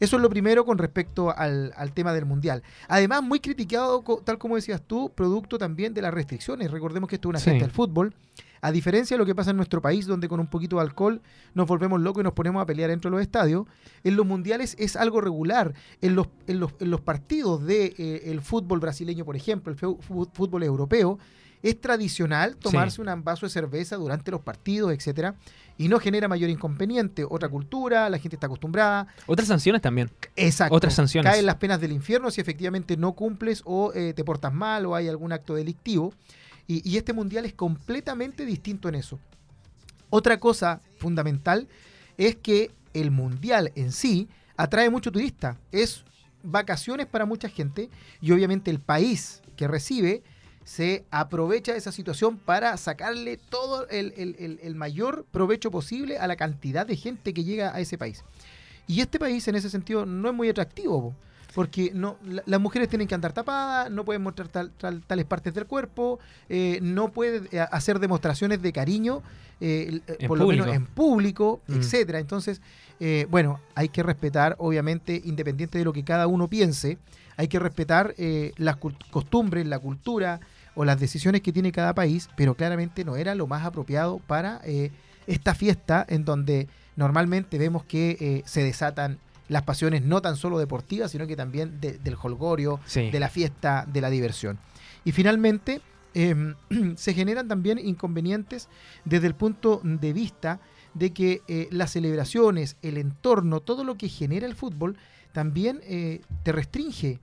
[0.00, 2.62] Eso es lo primero con respecto al, al tema del mundial.
[2.88, 6.70] Además, muy criticado, tal como decías tú, producto también de las restricciones.
[6.72, 7.44] Recordemos que esto es una Sí.
[7.50, 8.14] fiesta del fútbol.
[8.64, 11.20] A diferencia de lo que pasa en nuestro país, donde con un poquito de alcohol
[11.52, 13.66] nos volvemos locos y nos ponemos a pelear dentro de los estadios,
[14.04, 15.74] en los mundiales es algo regular.
[16.00, 19.72] En los, en los, en los partidos del de, eh, el fútbol brasileño, por ejemplo,
[19.72, 21.18] el fútbol europeo,
[21.60, 25.34] es tradicional tomarse un vaso de cerveza durante los partidos, etcétera,
[25.76, 27.24] y no genera mayor inconveniente.
[27.28, 29.08] Otra cultura, la gente está acostumbrada.
[29.26, 30.08] Otras sanciones también.
[30.36, 30.74] Exacto.
[30.74, 31.32] Otras sanciones.
[31.32, 34.94] Caen las penas del infierno si efectivamente no cumples o eh, te portas mal o
[34.94, 36.12] hay algún acto delictivo.
[36.80, 39.18] Y, este mundial es completamente distinto en eso.
[40.10, 41.68] Otra cosa fundamental
[42.16, 45.58] es que el mundial en sí atrae mucho turista.
[45.70, 46.04] Es
[46.42, 50.22] vacaciones para mucha gente y obviamente el país que recibe
[50.64, 56.86] se aprovecha de esa situación para sacarle todo el, mayor provecho posible a la cantidad
[56.86, 58.24] de gente que llega a ese país.
[58.86, 61.14] Y este país en ese sentido no es muy atractivo.
[61.54, 65.24] Porque no la- las mujeres tienen que andar tapadas, no pueden mostrar tal- tal- tales
[65.24, 69.22] partes del cuerpo, eh, no pueden eh, hacer demostraciones de cariño,
[69.60, 71.74] eh, eh, por lo menos en público, Mm.
[71.74, 72.18] etcétera.
[72.18, 72.60] Entonces,
[73.00, 76.98] eh, bueno, hay que respetar, obviamente, independiente de lo que cada uno piense,
[77.36, 78.76] hay que respetar eh, las
[79.10, 80.40] costumbres, la cultura
[80.74, 84.60] o las decisiones que tiene cada país, pero claramente no era lo más apropiado para
[84.64, 84.90] eh,
[85.26, 89.18] esta fiesta en donde normalmente vemos que se desatan
[89.52, 93.10] las pasiones no tan solo deportivas, sino que también de- del holgorio, Sí.
[93.10, 94.58] de la fiesta, de la diversión.
[95.04, 95.80] Y finalmente,
[96.14, 96.54] eh,
[96.96, 98.68] se generan también inconvenientes
[99.04, 100.60] desde el punto de vista
[100.94, 104.96] de que eh, las celebraciones, el entorno, todo lo que genera el fútbol,
[105.32, 107.18] también eh, te restringe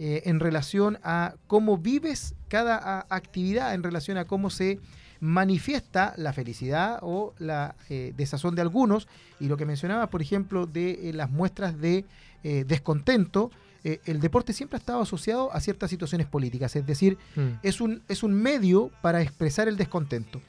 [0.00, 4.80] eh, en relación a cómo vives cada a- actividad, en relación a cómo se
[5.22, 9.06] manifiesta la felicidad o la eh, desazón de algunos.
[9.38, 12.04] Y lo que mencionaba, por ejemplo, de eh, las muestras de
[12.44, 13.50] eh, descontento,
[13.84, 17.40] el deporte siempre ha estado asociado a ciertas situaciones políticas, es decir, Mm.
[17.64, 20.40] es un, es un medio para expresar el descontento.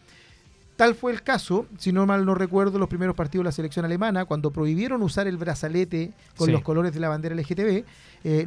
[0.75, 3.85] Tal fue el caso, si no mal no recuerdo, los primeros partidos de la selección
[3.85, 6.51] alemana, cuando prohibieron usar el brazalete con Sí.
[6.51, 7.83] los colores de la bandera LGTB,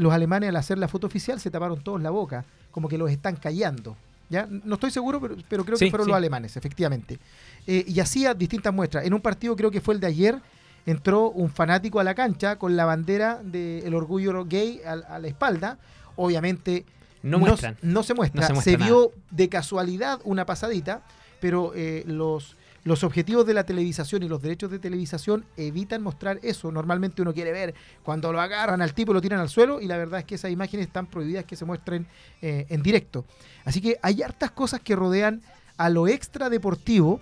[0.01, 3.11] los alemanes al hacer la foto oficial se taparon todos la boca, como que los
[3.11, 3.97] están callando.
[4.29, 4.47] ¿Ya?
[4.51, 6.11] No estoy seguro, pero, pero creo Sí, que fueron sí.
[6.11, 7.19] los alemanes, efectivamente.
[7.67, 9.05] Eh, y hacía distintas muestras.
[9.05, 10.41] En un partido, creo que fue el de ayer,
[10.87, 15.29] entró un fanático a la cancha con la bandera del orgullo gay a, a la
[15.29, 15.79] espalda.
[16.17, 16.87] Obviamente
[17.23, 17.77] No muestran.
[17.83, 18.49] no se muestra.
[18.49, 21.03] No se vio de casualidad una pasadita,
[21.41, 22.56] pero eh, los,
[22.87, 26.71] los objetivos de la televisación y los derechos de televisación evitan mostrar eso.
[26.71, 29.97] Normalmente uno quiere ver cuando lo agarran al tipo lo tiran al suelo y la
[29.97, 32.07] verdad es que esas imágenes están prohibidas que se muestren
[32.41, 33.25] eh, en directo.
[33.65, 35.43] Así que hay hartas cosas que rodean
[35.77, 37.21] a lo extra deportivo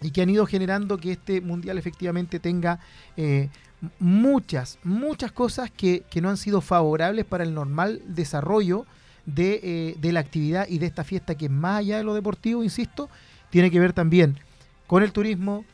[0.00, 2.80] y que han ido generando que este mundial efectivamente tenga
[3.18, 3.50] eh,
[3.98, 8.86] muchas, muchas cosas que, que no han sido favorables para el normal desarrollo
[9.26, 12.64] de, eh, de la actividad y de esta fiesta que más allá de lo deportivo,
[12.64, 13.10] insisto,
[13.50, 14.38] tiene que ver también
[14.88, 15.64] con el turismo,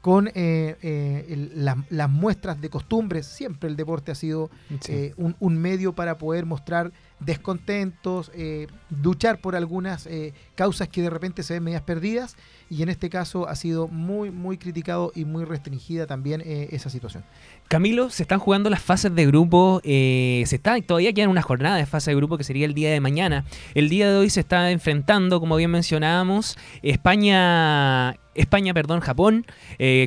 [0.00, 3.24] con eh, eh, el- las- las muestras de costumbres.
[3.26, 4.50] Siempre el deporte ha sido
[4.80, 4.92] Sí.
[4.92, 6.92] eh, un, un medio para poder mostrar
[7.24, 8.66] descontentos, eh,
[9.02, 12.36] luchar por algunas eh, causas que de repente se ven medias perdidas
[12.70, 16.90] y en este caso ha sido muy, muy criticado y muy restringida también eh, esa
[16.90, 17.24] situación.
[17.68, 19.80] Camilo, se están jugando las fases de grupo.
[19.84, 22.90] eh, se está, todavía quedan una jornada de fase de grupo que sería el día
[22.90, 23.44] de mañana.
[23.74, 29.46] El día de hoy se está enfrentando, como bien mencionábamos, España, España, perdón, Japón,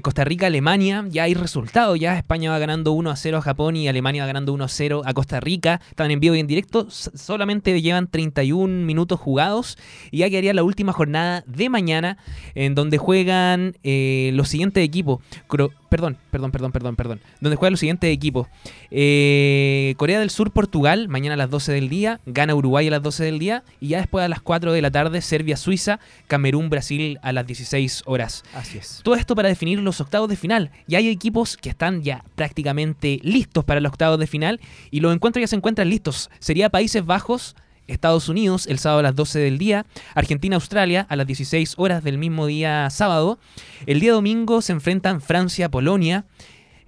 [0.01, 1.05] Costa Rica, Alemania.
[1.09, 1.99] Ya hay resultados.
[1.99, 4.67] Ya España va ganando 1 a 0 a Japón y Alemania va ganando 1 a
[4.67, 5.81] 0 a Costa Rica.
[5.89, 6.87] Están en vivo y en directo.
[7.15, 9.77] Solamente llevan 31 minutos jugados.
[10.11, 12.17] Y ya quedaría la última jornada de mañana,
[12.55, 15.19] en donde juegan eh, los siguientes equipos.
[15.89, 17.21] Perdón, perdón, perdón, perdón, perdón.
[17.39, 18.47] Donde juegan los siguientes equipos.
[18.91, 22.19] Eh, Corea del Sur, Portugal, mañana a las 12 del día.
[22.25, 23.63] Gana Uruguay a las 12 del día.
[23.79, 25.99] Y ya después a las 4 de la tarde, Serbia, Suiza.
[26.27, 28.43] Camerún, Brasil a las 16 horas.
[28.53, 29.01] Así es.
[29.03, 30.71] Todo esto para definir los octavos de final.
[30.87, 34.59] Y hay equipos que están ya prácticamente listos para los octavos de final.
[34.91, 36.29] Y los encuentros ya se encuentran listos.
[36.39, 37.55] Sería Países Bajos,
[37.87, 39.85] Estados Unidos, el sábado a las 12 del día.
[40.13, 43.39] Argentina, Australia a las 16 horas del mismo día sábado.
[43.85, 46.25] El día domingo se enfrentan Francia, Polonia.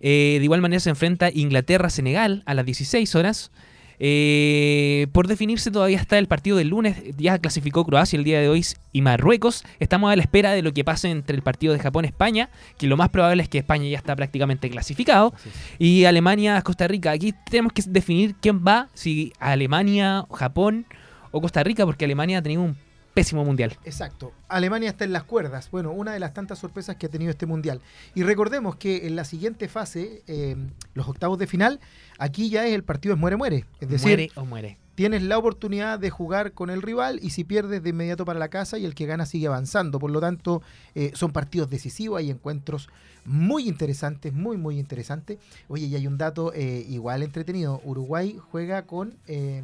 [0.01, 3.51] Eh, de igual manera se enfrenta Inglaterra, Senegal a las 16 horas.
[3.99, 6.97] Eh, por definirse todavía está el partido del lunes.
[7.17, 9.63] Ya clasificó Croacia el día de hoy y Marruecos.
[9.79, 12.97] Estamos a la espera de lo que pase entre el partido de Japón-España, que lo
[12.97, 15.33] más probable es que España ya está prácticamente clasificado.
[15.77, 17.11] Y Alemania-Costa Rica.
[17.11, 20.85] Aquí tenemos que definir quién va, si Alemania, Japón
[21.31, 22.77] o Costa Rica, porque Alemania ha tenido un
[23.19, 23.77] pésimo mundial.
[23.83, 24.31] Exacto.
[24.47, 25.69] Alemania está en las cuerdas.
[25.71, 27.81] Bueno, una de las tantas sorpresas que ha tenido este mundial.
[28.15, 30.55] Y recordemos que en la siguiente fase, eh,
[30.93, 31.79] los octavos de final,
[32.17, 33.65] aquí ya es el partido es muere-muere.
[33.81, 34.77] Es decir, muere o muere.
[34.95, 38.47] tienes la oportunidad de jugar con el rival y si pierdes de inmediato para la
[38.49, 39.99] casa y el que gana sigue avanzando.
[39.99, 40.61] Por lo tanto,
[40.95, 42.89] eh, son partidos decisivos, hay encuentros
[43.25, 45.37] muy interesantes, muy, muy interesantes.
[45.67, 47.81] Oye, y hay un dato eh, igual entretenido.
[47.83, 49.61] Uruguay juega con, eh,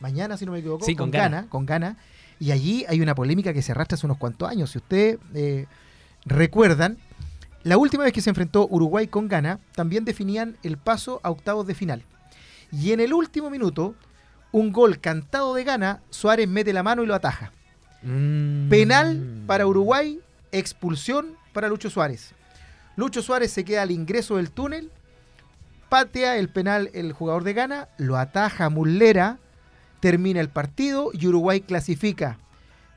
[0.00, 1.46] mañana si no me equivoco, Sí, con Ghana.
[1.48, 1.96] con Ghana.
[2.40, 4.70] Y allí hay una polémica que se arrastra hace unos cuantos años.
[4.70, 5.66] Si ustedes eh,
[6.24, 6.98] recuerdan,
[7.62, 11.66] la última vez que se enfrentó Uruguay con Ghana, también definían el paso a octavos
[11.66, 12.02] de final.
[12.72, 13.94] Y en el último minuto,
[14.52, 17.52] un gol cantado de Ghana, Suárez mete la mano y lo ataja.
[18.02, 18.70] Mm.
[18.70, 22.32] Penal para Uruguay, expulsión para Lucho Suárez.
[22.96, 24.90] Lucho Suárez se queda al ingreso del túnel,
[25.90, 29.38] patea el penal el jugador de Ghana, lo ataja Mullera,
[30.00, 32.38] termina el partido y Uruguay clasifica.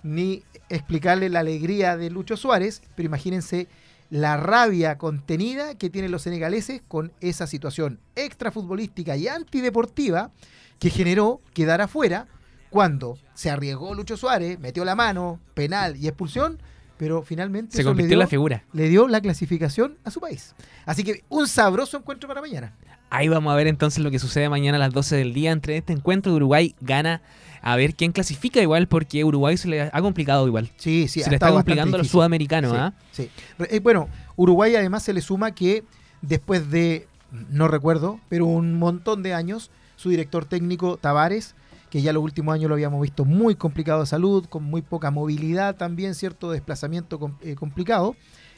[0.04, 3.68] Ni explicarle la alegría de Lucho Suárez, pero imagínense
[4.10, 10.32] la rabia contenida que tienen los senegaleses con esa situación extrafutbolística y antideportiva
[10.80, 12.28] que generó quedar afuera
[12.70, 16.60] cuando se arriesgó Lucho Suárez, metió la mano, penal y expulsión,
[16.98, 18.63] pero finalmente Se convirtió en la figura.
[18.74, 20.56] le dio la clasificación a su país.
[20.86, 22.76] Así que un sabroso encuentro para mañana.
[23.13, 25.78] Ahí vamos a ver entonces lo que sucede mañana a las 12 del día entre
[25.78, 27.21] este encuentro Uruguay gana
[27.62, 30.71] a ver quién clasifica igual porque Uruguay se le ha complicado igual.
[30.78, 32.93] Sí, sí, se le está complicando a los sudamericanos, Sí, ¿ah?
[33.12, 33.30] sí.
[33.69, 35.84] Eh, bueno, Uruguay además se le suma que
[36.23, 37.08] después de,
[37.52, 41.54] no recuerdo, pero un montón de años, su director técnico Tavares,
[41.91, 45.12] que ya los últimos años lo habíamos visto muy complicado de salud, con muy poca
[45.12, 48.15] movilidad también, cierto desplazamiento eh, complicado,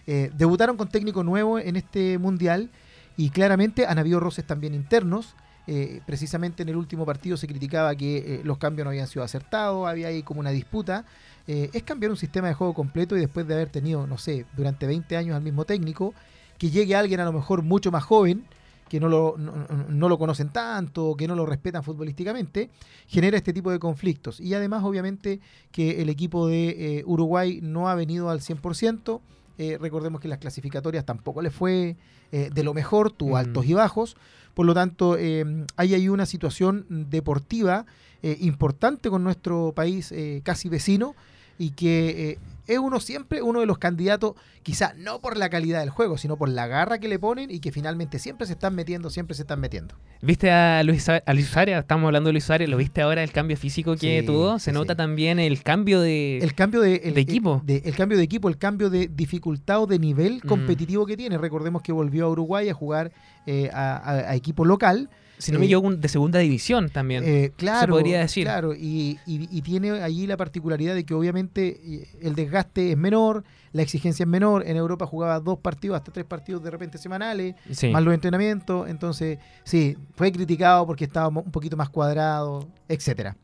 [0.07, 2.69] eh, debutaron con técnico nuevo en este mundial
[3.17, 5.35] y claramente han habido roces también internos.
[5.67, 9.25] Eh, precisamente en el último partido se criticaba que eh, los cambios no habían sido
[9.25, 11.05] acertados, había ahí como una disputa.
[11.47, 14.45] Eh, es cambiar un sistema de juego completo y después de haber tenido, no sé,
[14.55, 16.13] durante 20 años al mismo técnico,
[16.57, 18.45] que llegue alguien a lo mejor mucho más joven,
[18.89, 22.69] que no lo, no, lo conocen tanto, que no lo respetan futbolísticamente,
[23.07, 24.39] genera este tipo de conflictos.
[24.39, 25.39] Y además, obviamente,
[25.71, 29.21] que el equipo de Uruguay no ha venido al 100%.
[29.57, 31.95] Eh, recordemos que las clasificatorias tampoco le fue
[32.31, 33.37] eh, de lo mejor, tuvo Mm.
[33.37, 34.17] altos y bajos.
[34.53, 37.85] Por lo tanto, eh, hay ahí una situación deportiva
[38.23, 40.13] eh, importante con nuestro país
[40.43, 41.15] casi vecino
[41.57, 45.81] y que eh, es uno siempre uno de los candidatos, quizá no por la calidad
[45.81, 48.73] del juego, sino por la garra que le ponen y que finalmente siempre se están
[48.73, 49.93] metiendo, siempre se están metiendo.
[50.21, 51.77] ¿Viste a Luis, a Luis Suárez?
[51.77, 52.67] Estamos hablando de Luis Suárez.
[52.67, 54.57] ¿Lo viste ahora el cambio físico que Sí, tuvo?
[54.57, 56.39] Se sí, nota también el cambio de...
[56.39, 57.61] El cambio de, el, de equipo.
[57.63, 60.47] de- el cambio de equipo, el cambio de dificultad o de nivel Mm.
[60.47, 61.37] competitivo que tiene.
[61.37, 63.11] Recordemos que volvió a Uruguay a jugar
[63.45, 65.09] eh, a, a- a equipo local.
[65.37, 67.23] Si no me eh, equivoco, de segunda división también.
[67.25, 68.43] Eh, claro, podría decir.
[68.45, 73.43] Claro, y, y- y tiene allí la particularidad de que obviamente el desgaste es menor,
[73.73, 74.63] la exigencia es menor.
[74.67, 77.89] En Europa jugaba dos partidos, hasta tres partidos de repente semanales, sí.
[77.89, 78.89] más los entrenamientos.
[78.89, 83.35] Entonces, sí, fue criticado porque estaba un poquito más cuadrado, etcétera.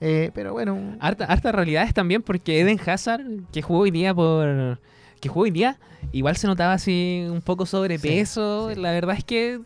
[0.00, 4.80] Eh, pero bueno, Harta, harta realidades también porque Eden Hazard, que jugó hoy día por...
[5.22, 5.78] Que jugó hoy día,
[6.10, 8.68] igual se notaba así un poco sobrepeso.
[8.70, 8.80] Sí, sí.
[8.80, 9.60] La verdad es que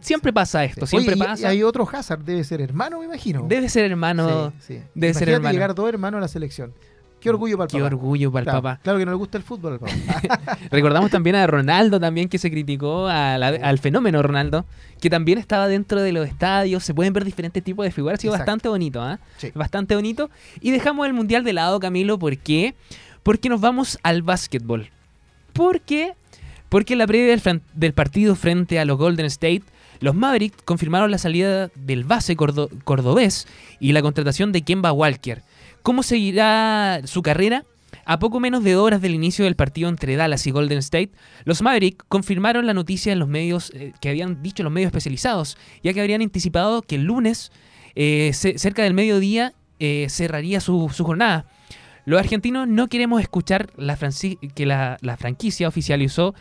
[0.00, 0.90] siempre pasa esto, sí.
[0.96, 1.42] siempre Oye, pasa.
[1.42, 3.46] Y hay otro Hazard, debe ser hermano, me imagino.
[3.48, 4.52] Debe ser hermano.
[4.96, 5.52] Debe ser hermano.
[5.52, 6.72] llegar dos hermanos a la selección.
[7.20, 7.86] Qué orgullo para el Qué papá.
[7.86, 8.80] orgullo para el claro, papá.
[8.82, 10.58] Claro que no le gusta el fútbol al papá.
[10.70, 14.64] Recordamos también a Ronaldo también que se criticó la- al fenómeno Ronaldo,
[15.00, 18.22] que también estaba dentro de los estadios, se pueden ver diferentes tipos de figuras, ha
[18.22, 18.50] sido Exacto.
[18.50, 19.20] bastante bonito, ¿ah?
[19.36, 19.52] Sí.
[19.54, 20.30] Bastante bonito.
[20.62, 22.74] Y dejamos el Mundial de lado, Camilo, ¿por qué?
[23.22, 24.88] Porque nos vamos al básquetbol.
[25.52, 26.12] ¿Por qué?
[26.68, 27.36] Porque en la previa
[27.74, 29.62] del, partido frente a los Golden State,
[30.00, 33.46] los Mavericks confirmaron la salida del base cordo- cordobés
[33.80, 35.42] y la contratación de Kemba Walker.
[35.82, 37.64] ¿Cómo seguirá su carrera?
[38.06, 41.10] A poco menos de horas del inicio del partido entre Dallas y Golden State,
[41.44, 45.58] los Mavericks confirmaron la noticia en los medios eh, que habían dicho los medios especializados,
[45.82, 47.52] ya que habrían anticipado que el lunes,
[47.94, 51.46] eh, ce- cerca del mediodía, eh, cerraría su jornada.
[52.04, 53.70] Los argentinos no queremos escuchar
[54.54, 56.34] que la, franquicia oficializó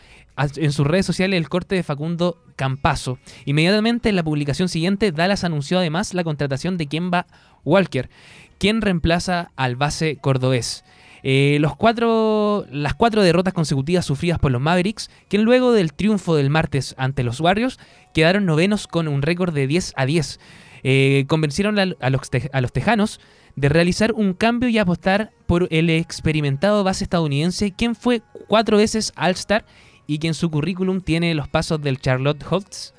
[0.55, 3.19] en sus redes sociales el corte de Facundo Campazo.
[3.45, 7.27] Inmediatamente en la publicación siguiente, Dallas anunció además la contratación de Kemba
[7.65, 8.09] Walker,
[8.57, 10.83] quien reemplaza al base cordobés.
[11.23, 16.35] Eh, los cuatro, las cuatro derrotas consecutivas sufridas por los Mavericks, que luego del triunfo
[16.35, 17.77] del martes ante los Warriors,
[18.13, 20.39] quedaron novenos con un récord de 10 a 10.
[20.83, 23.19] Eh, convencieron a, los, a tejanos
[23.55, 29.11] de realizar un cambio y apostar por el experimentado base estadounidense, quien fue cuatro veces
[29.17, 29.65] All-Star
[30.07, 32.93] y que en su currículum tiene los pasos del Charlotte Hawks,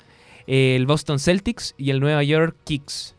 [0.47, 3.15] el Boston Celtics y el Nueva York Knicks.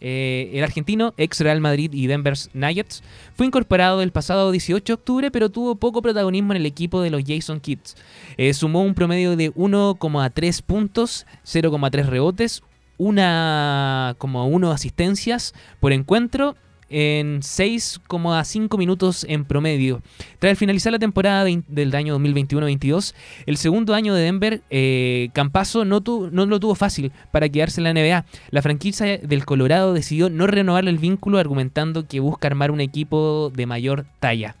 [0.00, 3.02] Eh, el argentino, ex Real Madrid y Denver Nuggets,
[3.34, 7.10] fue incorporado el pasado 18 de octubre, pero tuvo poco protagonismo en el equipo de
[7.10, 7.96] los Jason Kids.
[8.38, 12.62] Eh, sumó un promedio de 1,3 puntos, 0,3 rebotes,
[13.00, 16.56] 1,1 asistencias por encuentro
[16.92, 20.02] en 6,5 minutos en promedio.
[20.40, 23.14] Tras finalizar la temporada del año 2021-22,
[23.46, 27.80] el segundo año de Denver, eh, Campazo no, tu- no lo tuvo fácil para quedarse
[27.80, 28.24] en la NBA.
[28.50, 33.52] La franquicia del Colorado decidió no renovar el vínculo argumentando que busca armar un equipo
[33.54, 34.56] de mayor talla.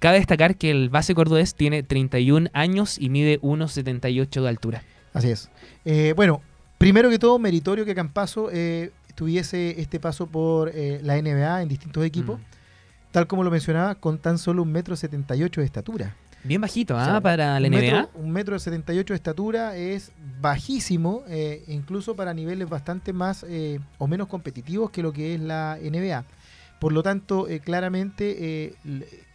[0.00, 4.82] Cabe destacar que el base cordobés tiene 31 años y mide 1,78 de altura.
[5.14, 5.50] Así es.
[5.86, 6.42] Eh, bueno,
[6.80, 11.68] primero que todo, meritorio que Campazo eh, tuviese este paso por eh, la NBA en
[11.68, 13.12] distintos equipos, Mm.
[13.12, 16.16] tal como lo mencionaba, con tan solo un metro setenta y ocho de estatura.
[16.42, 17.02] Bien bajito, ¿ah?
[17.02, 17.80] O sea, para la un NBA.
[17.80, 23.12] Metro, un metro setenta y ocho de estatura es bajísimo, eh, incluso para niveles bastante
[23.12, 23.44] más
[23.98, 26.24] o menos competitivos que lo que es la NBA.
[26.78, 28.72] Por lo tanto, claramente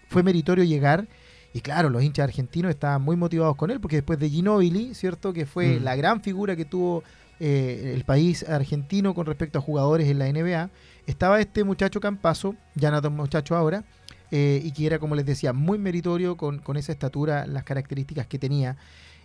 [0.10, 1.06] fue meritorio llegar
[1.54, 5.32] Y claro, los hinchas argentinos estaban muy motivados con él, porque después de Ginóbili, ¿cierto?
[5.32, 5.84] Que fue Mm.
[5.86, 7.02] la gran figura que tuvo
[7.40, 10.70] eh, el país argentino con respecto a jugadores en la NBA,
[11.08, 13.84] estaba este muchacho Campazo, ya no muchacho ahora,
[14.32, 18.26] eh, y que era, como les decía, muy meritorio con, con esa estatura, las características
[18.28, 18.76] que tenía.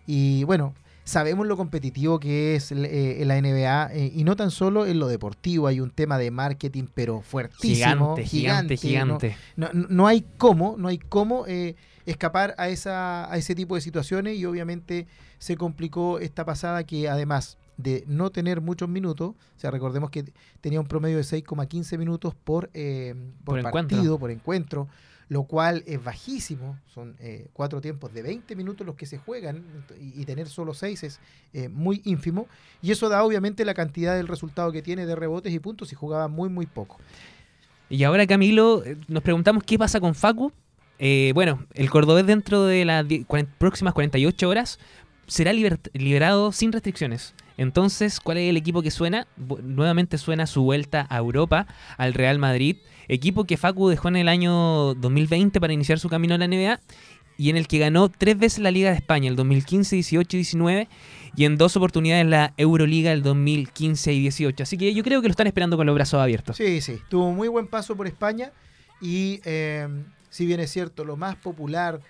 [0.07, 4.87] Y bueno, sabemos lo competitivo que es eh, la NBA, eh, y no tan solo
[4.87, 8.17] en lo deportivo, hay un tema de marketing, pero fuertísimo.
[8.17, 9.37] Gigante, gigante, gigante.
[9.57, 13.75] No, no- no hay cómo, no hay cómo eh, escapar a, esa, a ese tipo
[13.75, 15.07] de situaciones y obviamente
[15.39, 20.25] se complicó esta pasada que además de no tener muchos minutos, o sea, recordemos que
[20.61, 23.15] tenía un promedio de 6,15 minutos por, eh,
[23.45, 24.19] por, Por partido, encuentro.
[24.19, 24.89] por encuentro,
[25.29, 29.65] lo cual es bajísimo, son eh, cuatro tiempos de 20 minutos los que se juegan
[30.01, 31.21] y, y tener solo seis es
[31.53, 32.49] eh, muy ínfimo
[32.83, 35.95] y eso da obviamente la cantidad del resultado que tiene de rebotes y puntos y
[35.95, 36.99] jugaba muy muy poco.
[37.89, 40.53] Y ahora, Camilo, nos preguntamos qué pasa con Facu.
[41.35, 43.05] Bueno, el cordobés dentro de las
[43.59, 44.79] próximas 48 horas
[45.27, 47.35] será liber- liberado sin restricciones.
[47.61, 49.27] Entonces, ¿cuál es el equipo que suena?
[49.37, 51.67] Nuevamente suena su vuelta a Europa,
[51.99, 56.37] al Real Madrid, equipo que Facu dejó en el año 2020 para iniciar su camino
[56.37, 56.81] a la NBA
[57.37, 60.41] y en el que ganó tres veces la Liga de España, el 2015, 18 y
[60.41, 60.89] 19,
[61.37, 64.63] y en dos oportunidades la Euroliga, el 2015 y 18.
[64.63, 66.57] Así que yo creo que lo están esperando con los brazos abiertos.
[66.57, 68.53] Sí, sí, tuvo muy buen paso por España
[69.03, 69.87] y eh,
[70.31, 72.01] si bien es cierto, lo más popular,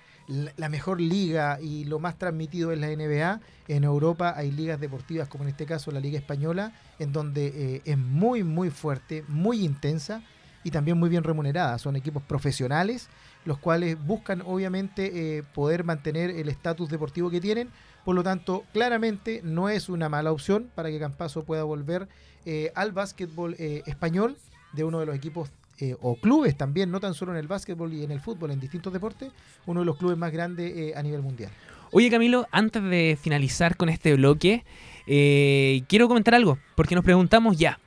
[0.57, 5.28] la mejor liga y lo más transmitido es la NBA, en Europa hay ligas deportivas
[5.28, 9.64] como en este caso la Liga Española, en donde eh, es muy, muy fuerte, muy
[9.64, 10.22] intensa
[10.64, 11.78] y también muy bien remunerada.
[11.78, 13.09] Son equipos profesionales,
[13.45, 17.70] los cuales buscan obviamente eh, poder mantener el estatus deportivo que tienen.
[18.05, 22.09] Por lo tanto, claramente no es una mala opción para que Campazo pueda volver
[22.47, 24.37] eh, al básquetbol eh, español
[24.72, 25.51] de uno de los equipos
[25.81, 28.61] eh, o clubes también, no tan solo en el básquetbol y en el fútbol, en
[28.61, 29.31] distintos deportes,
[29.66, 31.51] uno de los clubes más grandes eh, a nivel mundial.
[31.93, 34.64] Oye Camilo, antes de finalizar con este bloque,
[35.07, 37.78] eh, quiero comentar algo, porque nos preguntamos ya.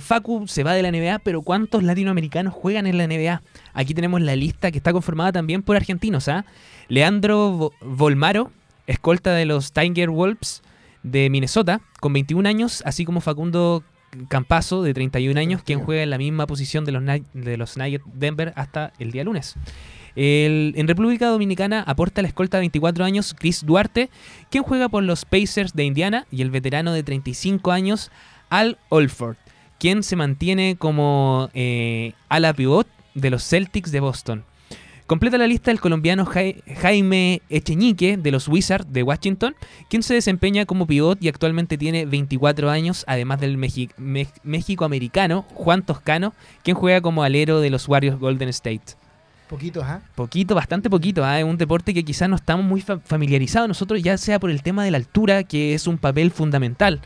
[0.00, 3.42] Facu se va de la NBA, pero ¿cuántos latinoamericanos juegan en la NBA?
[3.74, 6.28] Aquí tenemos la lista que está conformada también por argentinos.
[6.28, 6.44] ¿ah?
[6.88, 8.50] Leandro Vo- Volmaro,
[8.86, 10.62] escolta de los Tiger Wolves
[11.04, 13.84] de Minnesota, con 21 años, así como Facundo
[14.28, 17.02] Campazo, de 31 años, quien juega en la misma posición de los,
[17.34, 19.54] de los Nuggets Denver hasta el día lunes.
[20.16, 24.10] El- en República Dominicana aporta la escolta de 24 años Chris Duarte,
[24.50, 28.10] quien juega por los Pacers de Indiana, y el veterano de 35 años
[28.50, 29.36] Al Olford,
[29.78, 34.44] quien se mantiene como eh, ala pivot de los Celtics de Boston.
[35.08, 39.56] Completa la lista el colombiano Jai- Jaime Echeñique de los Wizards de Washington,
[39.88, 43.56] quien se desempeña como pivot y actualmente tiene 24 años, además del
[44.44, 48.82] México-americano Juan Toscano, quien juega como alero de los Warriors Golden State.
[49.48, 50.02] Poquitos, ¿ah?
[50.14, 51.24] Poquito, bastante poquito.
[51.24, 51.38] ¿ah?
[51.38, 54.62] Es un deporte que quizás no estamos muy fa- familiarizados nosotros, ya sea por el
[54.62, 57.00] tema de la altura, que es un papel fundamental.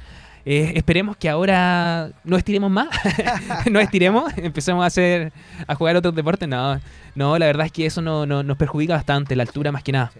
[0.45, 2.89] Eh, esperemos que ahora no estiremos más,
[3.71, 5.33] no estiremos, empecemos a hacer
[5.67, 6.49] a jugar otros deportes.
[6.49, 6.81] No,
[7.15, 9.93] no, la verdad es que eso no, no- nos perjudica bastante, la altura más que
[9.93, 10.13] nada.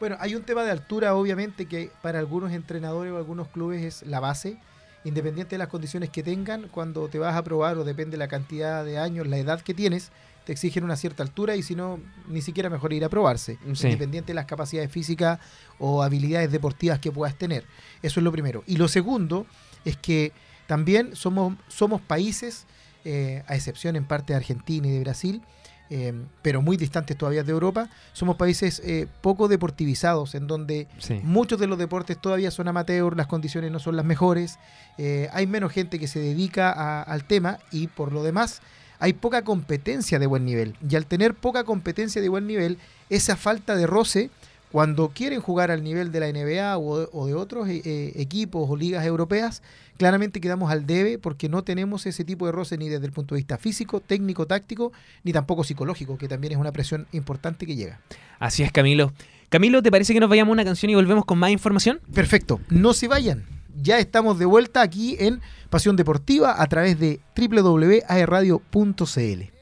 [0.00, 4.08] Bueno, hay un tema de altura, obviamente, que para algunos entrenadores o algunos clubes es
[4.08, 4.56] la base.
[5.04, 8.28] Independiente de las condiciones que tengan, cuando te vas a probar o depende de la
[8.28, 10.10] cantidad de años, la edad que tienes,
[10.50, 13.56] te exigen una cierta altura y si no, ni siquiera mejor ir a probarse.
[13.72, 13.86] Sí.
[13.86, 15.38] Independiente de las capacidades físicas
[15.78, 17.62] o habilidades deportivas que puedas tener.
[18.02, 18.64] Eso es lo primero.
[18.66, 19.46] Y lo segundo
[19.84, 20.32] es que
[20.66, 22.66] también somos, somos países,
[23.04, 25.40] eh, a excepción en parte de Argentina y de Brasil,
[25.88, 31.20] eh, pero muy distantes todavía de Europa, somos países eh, poco deportivizados, en donde Sí.
[31.22, 34.58] muchos de los deportes todavía son amateur, las condiciones no son las mejores,
[34.98, 38.62] eh, hay menos gente que se dedica a- al tema y por lo demás
[39.00, 40.76] hay poca competencia de buen nivel.
[40.88, 42.78] Y al tener poca competencia de buen nivel,
[43.08, 44.30] esa falta de roce,
[44.70, 48.12] cuando quieren jugar al nivel de la NBA o de, o de otros eh, eh,
[48.16, 49.62] equipos o ligas europeas,
[49.96, 53.34] claramente quedamos al debe porque no tenemos ese tipo de roce ni desde el punto
[53.34, 54.92] de vista físico, técnico, táctico,
[55.24, 58.00] ni tampoco psicológico, que también es una presión importante que llega.
[58.38, 59.12] Así es, Camilo.
[59.48, 62.00] Camilo, ¿te parece que nos vayamos a una canción y volvemos con más información?
[62.14, 63.59] Perfecto, no se vayan.
[63.76, 69.59] Ya estamos de vuelta aquí en Pasión Deportiva a través de www.aerradio.cl.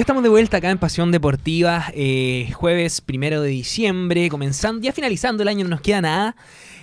[0.00, 4.94] Ya estamos de vuelta acá en Pasión Deportiva, eh, jueves primero de diciembre, comenzando, ya
[4.94, 6.36] finalizando el año, no nos queda nada.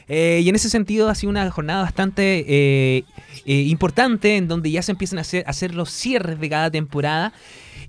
[0.08, 3.04] Eh, y en ese sentido ha sido una jornada bastante eh,
[3.48, 7.34] importante en donde ya se empiezan a hacer, los cierres de cada temporada.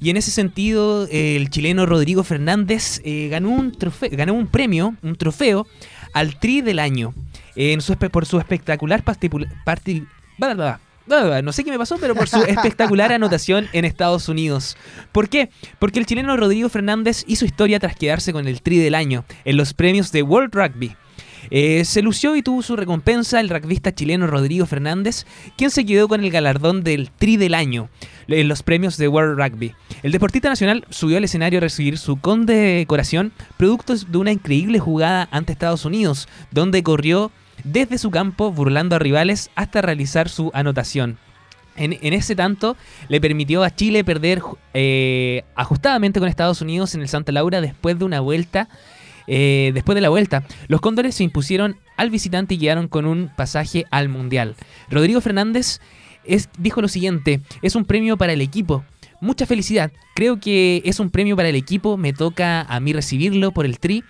[0.00, 5.14] Y en ese sentido, el chileno Rodrigo Fernández ganó, un trofeo, ganó un premio, un
[5.14, 5.66] trofeo,
[6.14, 7.12] al Tri del año.
[7.54, 9.52] en su por su espectacular partipula-
[11.08, 14.76] bla, no sé qué me pasó, pero por su espectacular anotación en Estados Unidos.
[15.12, 15.50] ¿Por qué?
[15.78, 19.56] Porque el chileno Rodrigo Fernández hizo historia tras quedarse con el Tri del año en
[19.56, 20.96] los premios de World Rugby.
[21.50, 26.08] Eh, se lució y tuvo su recompensa el rugbyista chileno Rodrigo Fernández, quien se quedó
[26.08, 27.88] con el galardón del Tri del año
[28.28, 29.74] en los premios de World Rugby.
[30.02, 35.28] El deportista nacional subió al escenario a recibir su condecoración, producto de una increíble jugada
[35.30, 37.30] ante Estados Unidos, donde corrió
[37.64, 41.18] desde su campo burlando a rivales hasta realizar su anotación.
[41.76, 42.76] En, ese tanto
[43.08, 44.42] le permitió a Chile perder
[44.74, 48.68] eh, ajustadamente con Estados Unidos en el Santa Laura después de una vuelta
[49.28, 53.30] eh, después de la vuelta, los cóndores se impusieron al visitante y llegaron con un
[53.36, 54.56] pasaje al Mundial.
[54.90, 55.80] Rodrigo Fernández
[56.58, 58.84] dijo lo siguiente, es un premio para el equipo.
[59.20, 59.92] Mucha felicidad.
[60.14, 61.96] Creo que es un premio para el equipo.
[61.96, 64.04] Me toca a mí recibirlo por el tri.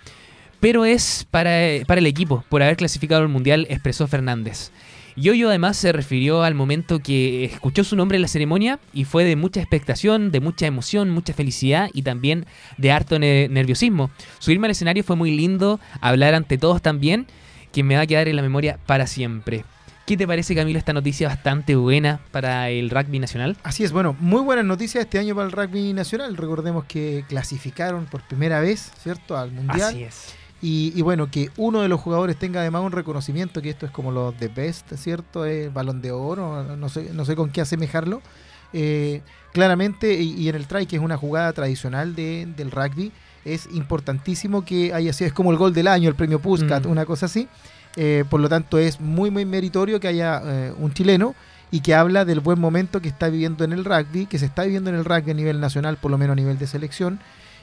[0.59, 1.51] Pero es para,
[1.87, 4.71] para el equipo, por haber clasificado al Mundial, expresó Fernández.
[5.15, 9.25] Yoyo además se refirió al momento que escuchó su nombre en la ceremonia y fue
[9.25, 12.45] de mucha expectación, de mucha emoción, mucha felicidad y también
[12.77, 14.11] de harto ne- nerviosismo.
[14.39, 17.25] Subirme al escenario fue muy lindo, hablar ante todos también,
[17.73, 19.65] que me va a quedar en la memoria para siempre.
[20.05, 23.57] ¿Qué te parece, Camilo, esta noticia bastante buena para el rugby nacional?
[23.63, 26.35] Así es, bueno, muy buenas noticias este año para el rugby nacional.
[26.37, 29.95] Recordemos que clasificaron por primera vez, ¿cierto?, al Mundial.
[29.97, 30.33] es.
[30.61, 33.91] Y, y bueno, que uno de los jugadores tenga además un reconocimiento, que esto es
[33.93, 35.45] como los de best, ¿cierto?
[35.45, 38.21] Eh, balón de oro, no- no sé, no sé con qué asemejarlo.
[38.73, 39.21] Eh,
[39.53, 43.11] claramente, y, y en el try, que es una jugada tradicional de- del rugby,
[43.45, 46.89] es importantísimo que haya sido, es como el gol del año, el premio Puskat, Mm.
[46.91, 47.47] una cosa así.
[47.95, 51.35] Eh, por lo tanto, es muy, muy meritorio que haya eh, un chileno
[51.71, 54.63] y que habla del buen momento que está viviendo en el rugby, que se está
[54.63, 57.19] viviendo en el rugby a nivel nacional, por lo menos a nivel de selección,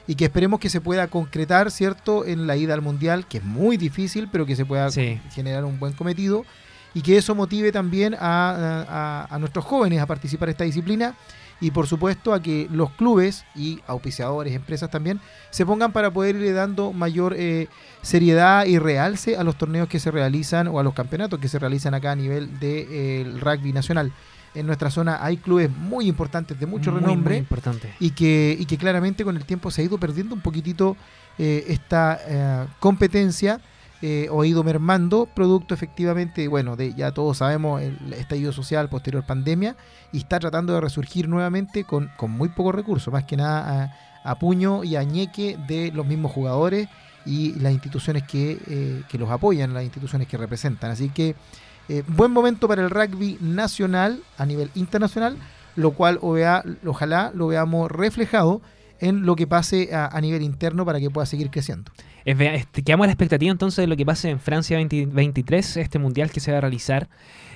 [0.07, 3.43] y que esperemos que se pueda concretar, ¿cierto?, en la ida al Mundial, que es
[3.43, 5.19] muy difícil, pero que se pueda Sí.
[5.31, 6.45] generar un buen cometido,
[6.93, 11.15] y que eso motive también a, a- a nuestros jóvenes a participar en esta disciplina,
[11.59, 16.35] y por supuesto a que los clubes y auspiciadores, empresas también, se pongan para poder
[16.35, 17.67] irle dando mayor eh,
[18.03, 21.57] seriedad y realce a los torneos que se realizan o a los campeonatos que se
[21.59, 24.13] realizan acá a nivel del rugby nacional.
[24.59, 27.93] En nuestra zona hay clubes muy importantes de mucho Muy, renombre muy importante.
[27.99, 30.97] y que, y que claramente con el tiempo se ha ido perdiendo un poquitito
[31.37, 33.61] eh, esta eh, competencia
[34.01, 38.89] eh, o ha ido mermando producto efectivamente, bueno, de ya todos sabemos el estallido social
[38.89, 39.75] posterior pandemia
[40.11, 43.91] y está tratando de resurgir nuevamente con, con muy pocos recursos, más que nada
[44.23, 46.87] a, a puño y a ñeque de los mismos jugadores
[47.25, 50.91] y las instituciones que, eh, que los apoyan, las instituciones que representan.
[50.91, 51.35] Así que
[51.89, 55.37] eh, buen momento para el rugby nacional a nivel internacional,
[55.75, 58.61] lo cual o vea- ojalá lo veamos reflejado
[58.99, 61.91] en lo que pase a, nivel interno para que pueda seguir creciendo.
[62.83, 66.39] Quedamos a la expectativa entonces de lo que pase en Francia 2023, este mundial que
[66.39, 67.07] se va a realizar,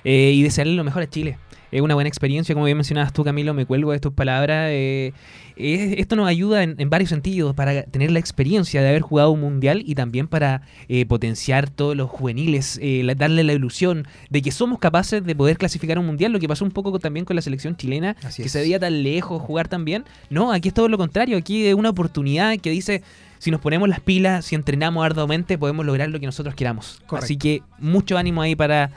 [0.04, 1.40] eh, y desearle lo mejor a Chile.
[1.72, 4.68] Es una buena experiencia, como bien mencionabas tú, Camilo, me cuelgo de tus palabras.
[4.72, 5.14] eh,
[5.56, 9.42] esto nos ayuda en, en varios sentidos para tener la experiencia de haber jugado un
[9.42, 14.42] mundial y también para eh, potenciar todos los juveniles, eh, la- darle la ilusión de
[14.42, 17.36] que somos capaces de poder clasificar un mundial, lo que pasó un poco también con
[17.36, 18.52] la selección chilena, Así que es.
[18.52, 20.04] se veía tan lejos jugar tan bien.
[20.30, 23.04] No, aquí es todo lo contrario, aquí es una oportunidad que dice,
[23.38, 27.02] si nos ponemos las pilas, si entrenamos arduamente, podemos lograr lo que nosotros queramos.
[27.06, 27.26] Correcto.
[27.26, 28.92] Así que mucho ánimo ahí para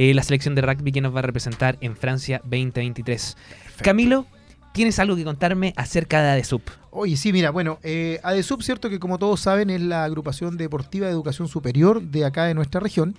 [0.00, 3.36] eh, la selección de rugby que nos va a representar en Francia 2023.
[3.82, 4.26] Camilo,
[4.72, 6.62] ¿tienes algo que contarme acerca de ADESUP?
[6.92, 11.06] Oye, sí, mira, bueno, eh, ADESUB, cierto que como todos saben, es la agrupación deportiva
[11.08, 13.16] de educación superior de acá de nuestra región,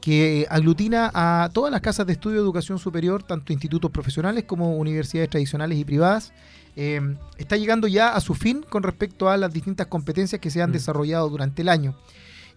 [0.00, 4.78] que aglutina a todas las casas de estudio de educación superior, tanto institutos profesionales como
[4.78, 6.32] universidades tradicionales y privadas.
[6.76, 10.62] Eh, está llegando ya a su fin con respecto a las distintas competencias que se
[10.62, 10.72] han Mm.
[10.72, 11.94] desarrollado durante el año.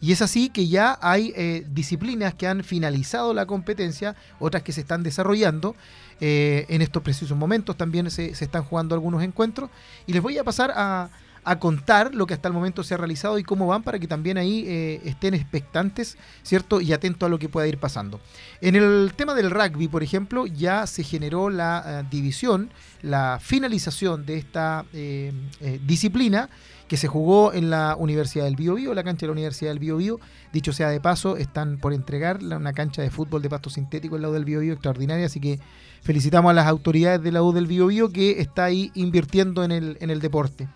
[0.06, 4.72] Y es así que ya hay eh, disciplinas que han finalizado la competencia, otras que
[4.72, 5.76] se están desarrollando.
[6.22, 9.72] Eh, en estos precisos momentos también se, están jugando algunos encuentros.
[10.06, 11.10] Y les voy a pasar a,
[11.44, 14.06] a contar lo que hasta el momento se ha realizado y cómo van para que
[14.06, 16.82] también ahí eh, estén expectantes, ¿cierto?
[16.82, 18.20] Y atentos a lo que pueda ir pasando.
[18.62, 22.70] En el tema del rugby, por ejemplo, ya se generó la división,
[23.02, 24.86] la finalización de esta
[25.82, 26.48] disciplina
[26.88, 30.20] que se jugó en la Universidad del Biobío, la cancha de la Universidad del Biobío.
[30.54, 34.22] Dicho sea de paso, están por entregar una cancha de fútbol de pasto sintético en
[34.22, 35.60] la U del Biobío extraordinaria, así que
[36.02, 40.20] felicitamos a las autoridades de la U del Biobío que está ahí invirtiendo en el,
[40.20, 40.68] deporte.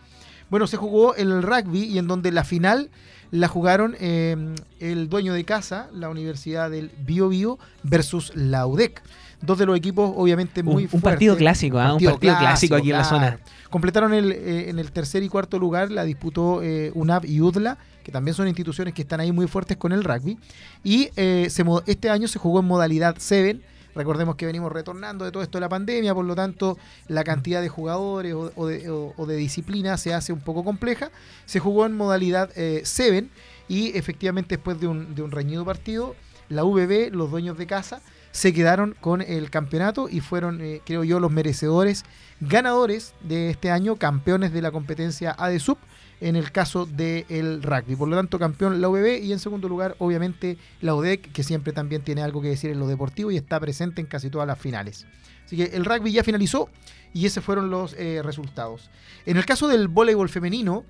[0.50, 2.90] Bueno, se jugó el rugby y en donde la final
[3.32, 9.04] la jugaron eh, el dueño de casa, la Universidad del Biobío versus la UDEC.
[9.42, 11.94] Dos de los equipos obviamente muy un, un partido clásico, ¿ah?
[11.94, 13.40] un partido clásico aquí en la zona.
[13.70, 17.78] Completaron el, eh, en el tercer y cuarto lugar, la disputó eh, UNAP y UDLA,
[18.04, 20.38] que también son instituciones que están ahí muy fuertes con el rugby.
[20.84, 23.62] Y eh, se este año se jugó en modalidad 7.
[23.96, 26.78] Recordemos que venimos retornando de todo esto de la pandemia, por lo tanto
[27.08, 30.64] la cantidad de jugadores o, o de, o- o de disciplina se hace un poco
[30.64, 31.12] compleja.
[31.46, 32.50] Se jugó en modalidad
[32.84, 33.28] 7
[33.68, 36.16] y efectivamente después de un, de un reñido partido,
[36.50, 38.02] la VB, los dueños de casa,
[38.40, 42.06] se quedaron con el campeonato y fueron, eh, creo yo, los merecedores
[42.40, 45.78] ganadores de este año, campeones de la competencia ADSUB
[46.22, 47.98] en el caso del rugby.
[47.98, 51.74] Por lo tanto, campeón la UBB y en segundo lugar, obviamente, la UDEC, que siempre
[51.74, 54.58] también tiene algo que decir en lo deportivo y está presente en casi todas las
[54.58, 55.06] finales.
[55.46, 56.70] Así que el rugby ya finalizó
[57.14, 58.90] y esos fueron los eh, resultados.
[59.26, 60.86] En el caso del voleibol femenino,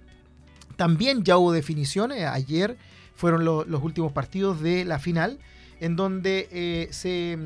[0.75, 2.25] también ya hubo definiciones.
[2.25, 2.77] Ayer
[3.15, 5.39] fueron lo- los últimos partidos de la final,
[5.79, 7.37] en donde eh, se,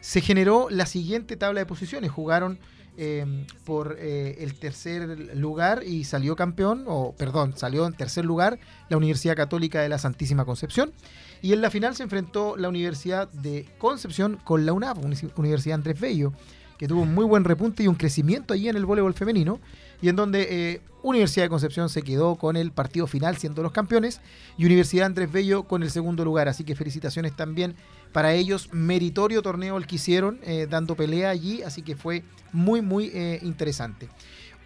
[0.00, 2.10] se generó la siguiente tabla de posiciones.
[2.10, 2.58] Jugaron
[2.98, 8.58] eh, por eh, el tercer lugar y salió campeón, o perdón, salió en tercer lugar
[8.90, 10.92] la Universidad Católica de la Santísima Concepción.
[11.40, 15.76] Y en la final se enfrentó la Universidad de Concepción con la UNAP, Uni- Universidad
[15.76, 16.32] Andrés Bello,
[16.78, 19.58] que tuvo un muy buen repunte y un crecimiento allí en el voleibol femenino,
[20.02, 23.72] y en donde eh, Universidad de Concepción se quedó con el partido final siendo los
[23.72, 24.20] campeones,
[24.58, 26.48] y Universidad Andrés Bello con el segundo lugar.
[26.48, 27.74] Así que felicitaciones también
[28.12, 28.68] para ellos.
[28.72, 32.22] Meritorio torneo el que hicieron, eh, dando pelea allí, así que fue
[32.52, 34.08] muy, muy eh, interesante.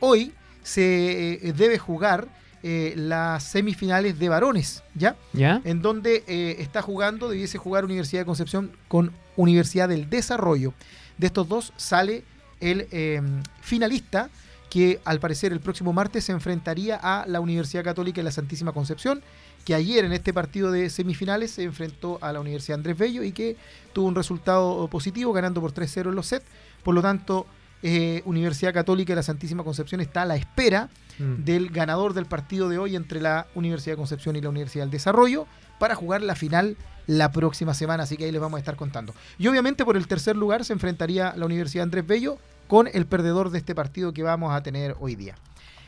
[0.01, 0.33] Hoy
[0.63, 2.27] se debe jugar
[2.69, 5.15] eh, las semifinales de varones, ¿ya?
[5.33, 5.61] ¿Ya?
[5.65, 10.75] en donde eh, está jugando, debiese jugar Universidad de Concepción con Universidad del Desarrollo.
[11.17, 12.25] De estos dos sale
[12.59, 13.23] el eh,
[13.61, 14.31] finalista
[14.77, 18.73] que al parecer el próximo martes se enfrentaría a la Universidad Católica de la Santísima
[18.73, 19.23] Concepción,
[19.65, 23.33] que ayer en este partido de semifinales se enfrentó a la Universidad Andrés Bello y
[23.33, 23.57] que
[23.95, 26.45] tuvo un resultado positivo, ganando por 3-0 en los sets.
[26.83, 27.47] Por lo tanto,
[27.83, 31.45] eh, Universidad Católica de la Santísima Concepción está a la espera Mm.
[31.45, 34.91] del ganador del partido de hoy entre la Universidad de Concepción y la Universidad del
[34.91, 35.47] Desarrollo
[35.79, 39.15] para jugar la final la próxima semana, así que ahí les vamos a estar contando.
[39.39, 43.51] Y obviamente por el tercer lugar se enfrentaría la Universidad Andrés Bello con el perdedor
[43.51, 45.35] de este partido que vamos a tener hoy día.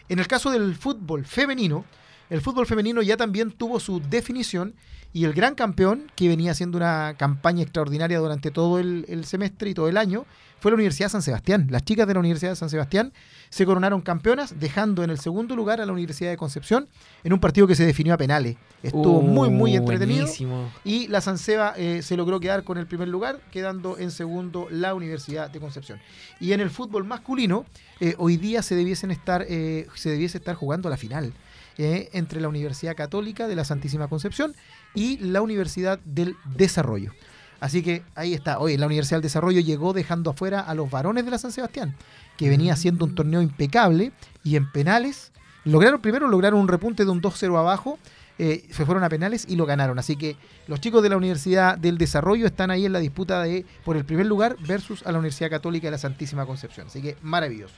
[0.08, 1.84] En el caso del fútbol femenino,
[2.30, 4.74] el fútbol femenino ya también tuvo su definición
[5.12, 9.70] y el gran campeón, que venía haciendo una campaña extraordinaria durante todo el, el semestre
[9.70, 10.26] y todo el año,
[10.60, 11.68] fue la Universidad de San Sebastián.
[11.70, 13.12] Las chicas de la Universidad de San Sebastián
[13.48, 16.88] se coronaron campeonas, dejando en el segundo lugar a la Universidad de Concepción
[17.24, 18.56] en un partido que se definió a penales.
[18.82, 20.22] Estuvo Uh, muy, muy entretenido.
[20.22, 20.70] buenísimo.
[20.84, 24.94] Y la Sanseba eh, se logró quedar con el primer lugar, quedando en segundo la
[24.94, 25.98] Universidad de Concepción.
[26.40, 27.64] Y en el fútbol masculino,
[28.00, 31.32] eh, hoy día se debiesen estar, eh, se debiese estar jugando la final
[31.78, 34.54] eh, entre la Universidad Católica de la Santísima Concepción
[34.94, 37.12] y la Universidad del Desarrollo.
[37.60, 38.58] Así que ahí está.
[38.58, 41.96] Hoy la Universidad del Desarrollo llegó dejando afuera a los varones de la San Sebastián,
[42.36, 44.12] que venía haciendo un torneo impecable
[44.44, 45.32] y en penales
[45.64, 47.98] lograron primero lograron un repunte de un 2-0 abajo
[48.40, 49.98] eh, se fueron a penales y lo ganaron.
[49.98, 50.36] Así que
[50.68, 54.04] los chicos de la Universidad del Desarrollo están ahí en la disputa de por el
[54.04, 56.86] primer lugar versus a la Universidad Católica de la Santísima Concepción.
[56.86, 57.74] Así que maravilloso.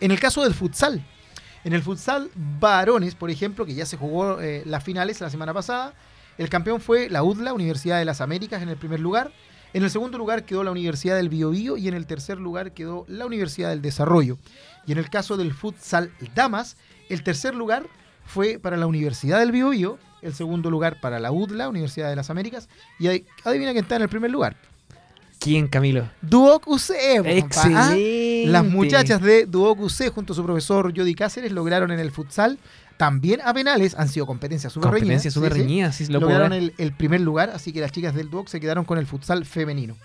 [0.00, 1.04] En el caso del futsal,
[1.64, 5.52] en el futsal varones, por ejemplo, que ya se jugó eh, las finales la semana
[5.52, 5.94] pasada,
[6.38, 9.32] el campeón fue la UDLA, Universidad de las Américas, en el primer lugar.
[9.74, 13.04] En el segundo lugar quedó la Universidad del Biobío y en el tercer lugar quedó
[13.08, 14.36] la Universidad del Desarrollo.
[14.86, 16.76] Y en el caso del futsal damas,
[17.08, 17.86] el tercer lugar
[18.26, 22.30] fue para la Universidad del Biobío, el segundo lugar para la UDLA, Universidad de las
[22.30, 22.68] Américas,
[22.98, 24.56] y adivina quién está en el primer lugar.
[25.42, 26.08] ¿Quién, Camilo?
[26.20, 27.22] Duoc UC, ¿ah?
[27.24, 28.44] Excelente.
[28.46, 32.58] Las muchachas de Duoc UC junto a su profesor Jody Cáceres lograron en el futsal,
[33.02, 35.02] también a penales, han sido competencias súper reñidas.
[35.02, 35.62] Competencia súper sí, sí.
[35.64, 38.60] reñida, sí, lo puedo lograron el primer lugar, así que las chicas del Duoc se
[38.60, 39.96] quedaron con el futsal femenino.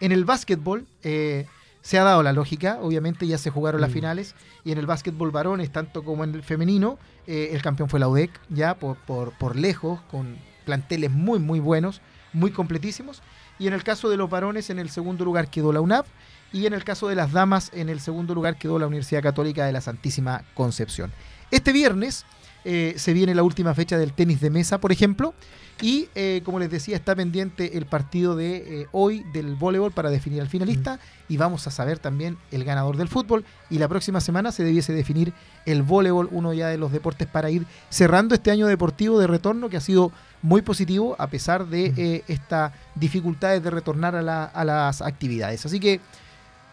[0.00, 1.46] En el básquetbol eh,
[1.80, 3.92] se ha dado la lógica, obviamente ya se jugaron las Mm.
[3.92, 4.34] finales,
[4.64, 6.98] y en el básquetbol varones, tanto como en el femenino,
[7.28, 11.60] eh, el campeón fue la UDEC, ya por, por, por lejos, con planteles muy, muy
[11.60, 12.00] buenos,
[12.32, 13.22] muy completísimos.
[13.60, 16.04] Y en el caso de los varones, en el segundo lugar quedó la UNAP,
[16.52, 19.64] y en el caso de las damas, en el segundo lugar quedó la Universidad Católica
[19.66, 21.12] de la Santísima Concepción.
[21.52, 22.26] Este viernes
[22.64, 25.34] eh, se viene la última fecha del tenis de mesa, por ejemplo.
[25.82, 30.10] Y eh, como les decía, está pendiente el partido de eh, hoy del voleibol para
[30.10, 31.00] definir al finalista.
[31.26, 33.46] Y vamos a saber también el ganador del fútbol.
[33.70, 35.32] Y la próxima semana se debiese definir
[35.64, 39.70] el voleibol, uno ya de los deportes para ir cerrando este año deportivo de retorno
[39.70, 44.44] que ha sido muy positivo a pesar de eh, estas dificultades de retornar a, la-
[44.44, 45.64] a las actividades.
[45.64, 46.00] Así que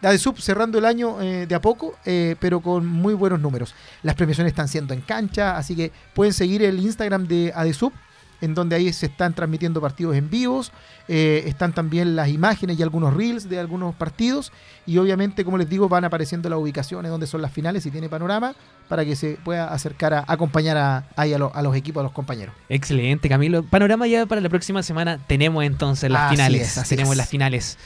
[0.00, 3.40] la de Sub cerrando el año eh, de a poco, eh, pero con muy buenos
[3.40, 3.74] números.
[4.02, 7.92] Las premiaciones están siendo en cancha, así que pueden seguir el Instagram de Adesub,
[8.40, 10.70] en donde ahí se están transmitiendo partidos en vivos.
[11.08, 14.52] eh, están también las imágenes y algunos reels de algunos partidos.
[14.86, 18.08] Y obviamente, como les digo, van apareciendo las ubicaciones donde son las finales y tiene
[18.08, 18.54] panorama
[18.88, 22.04] para que se pueda acercar a acompañar a, ahí a, lo- a los equipos, a
[22.04, 22.54] los compañeros.
[22.68, 23.62] Excelente, Camilo.
[23.64, 25.18] Panorama ya para la próxima semana.
[25.26, 26.76] Tenemos entonces las Así finales.
[26.76, 27.16] es, Tenemos es.
[27.18, 27.78] las finales.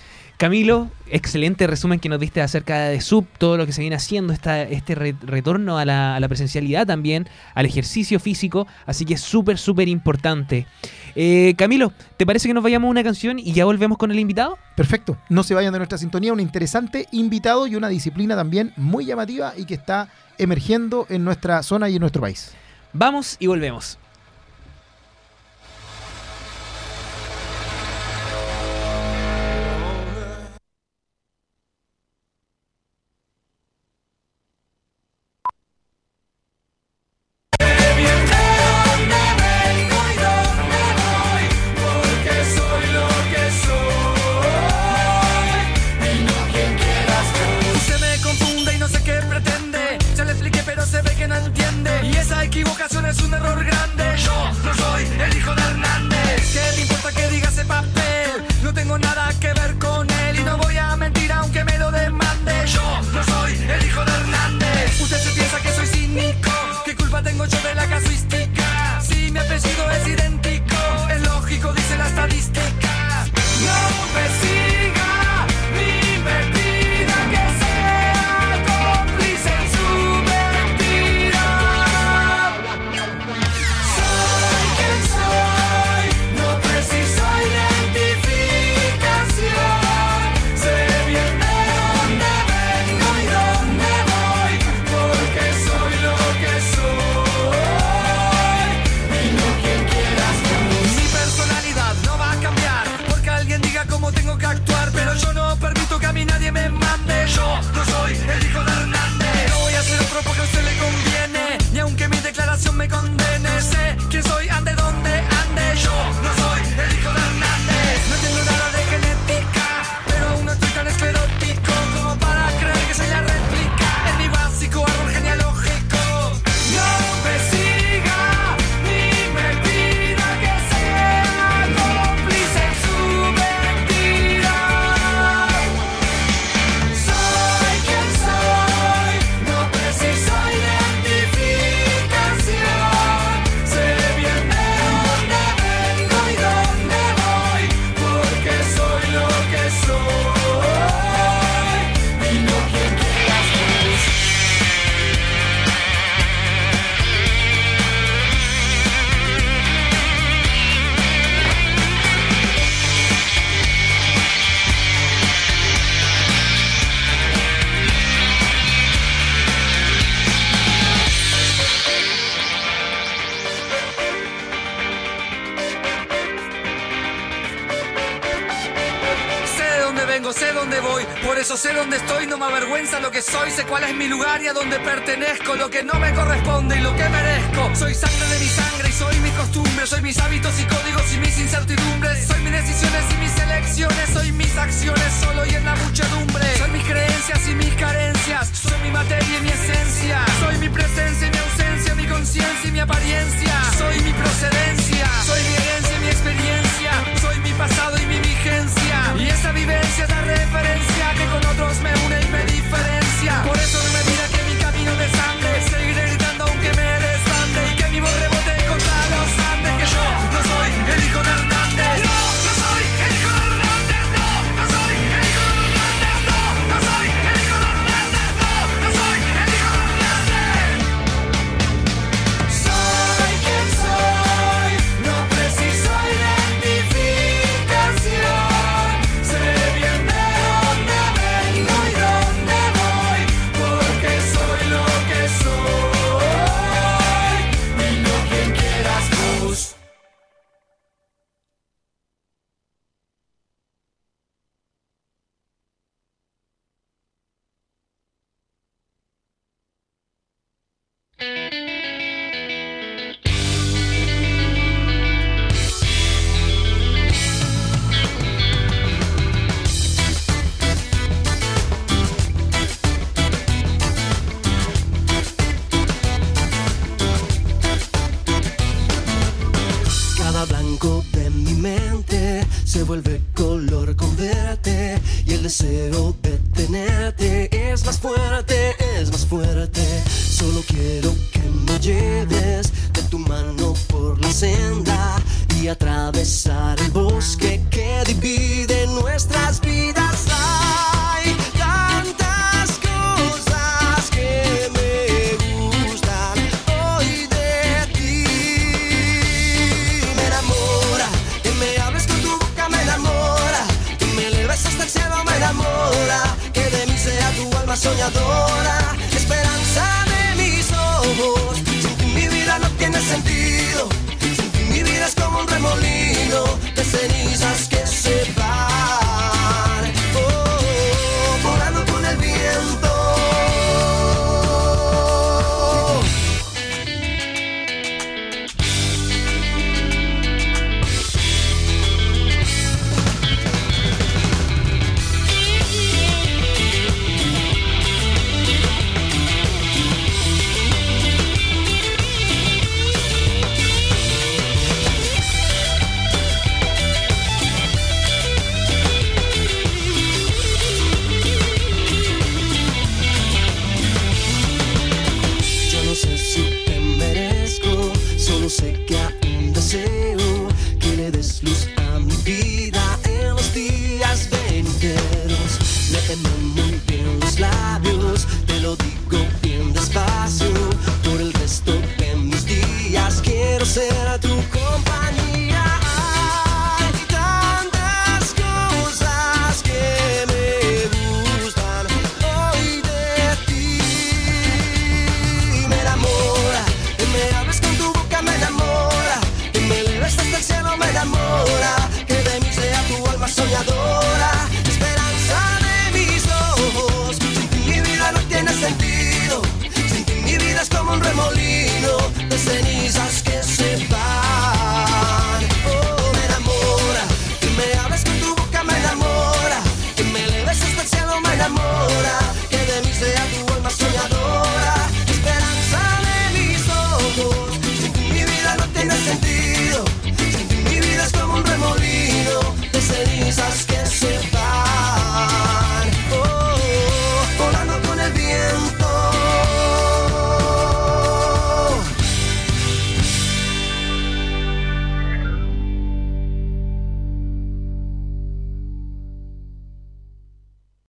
[0.43, 4.33] Camilo, excelente resumen que nos diste acerca de Sub, todo lo que se viene haciendo,
[4.33, 9.15] esta, este re- retorno a la, a la presencialidad también, al ejercicio físico, así que
[9.15, 10.67] es súper, súper importante.
[11.15, 14.19] Eh, Camilo, ¿te parece que nos vayamos a una canción y ya volvemos con el
[14.19, 14.59] invitado?
[14.75, 19.05] Perfecto, no se vayan de nuestra sintonía, un interesante invitado y una disciplina también muy
[19.05, 22.51] llamativa y que está emergiendo en nuestra zona y en nuestro país.
[22.93, 23.97] Vamos y volvemos.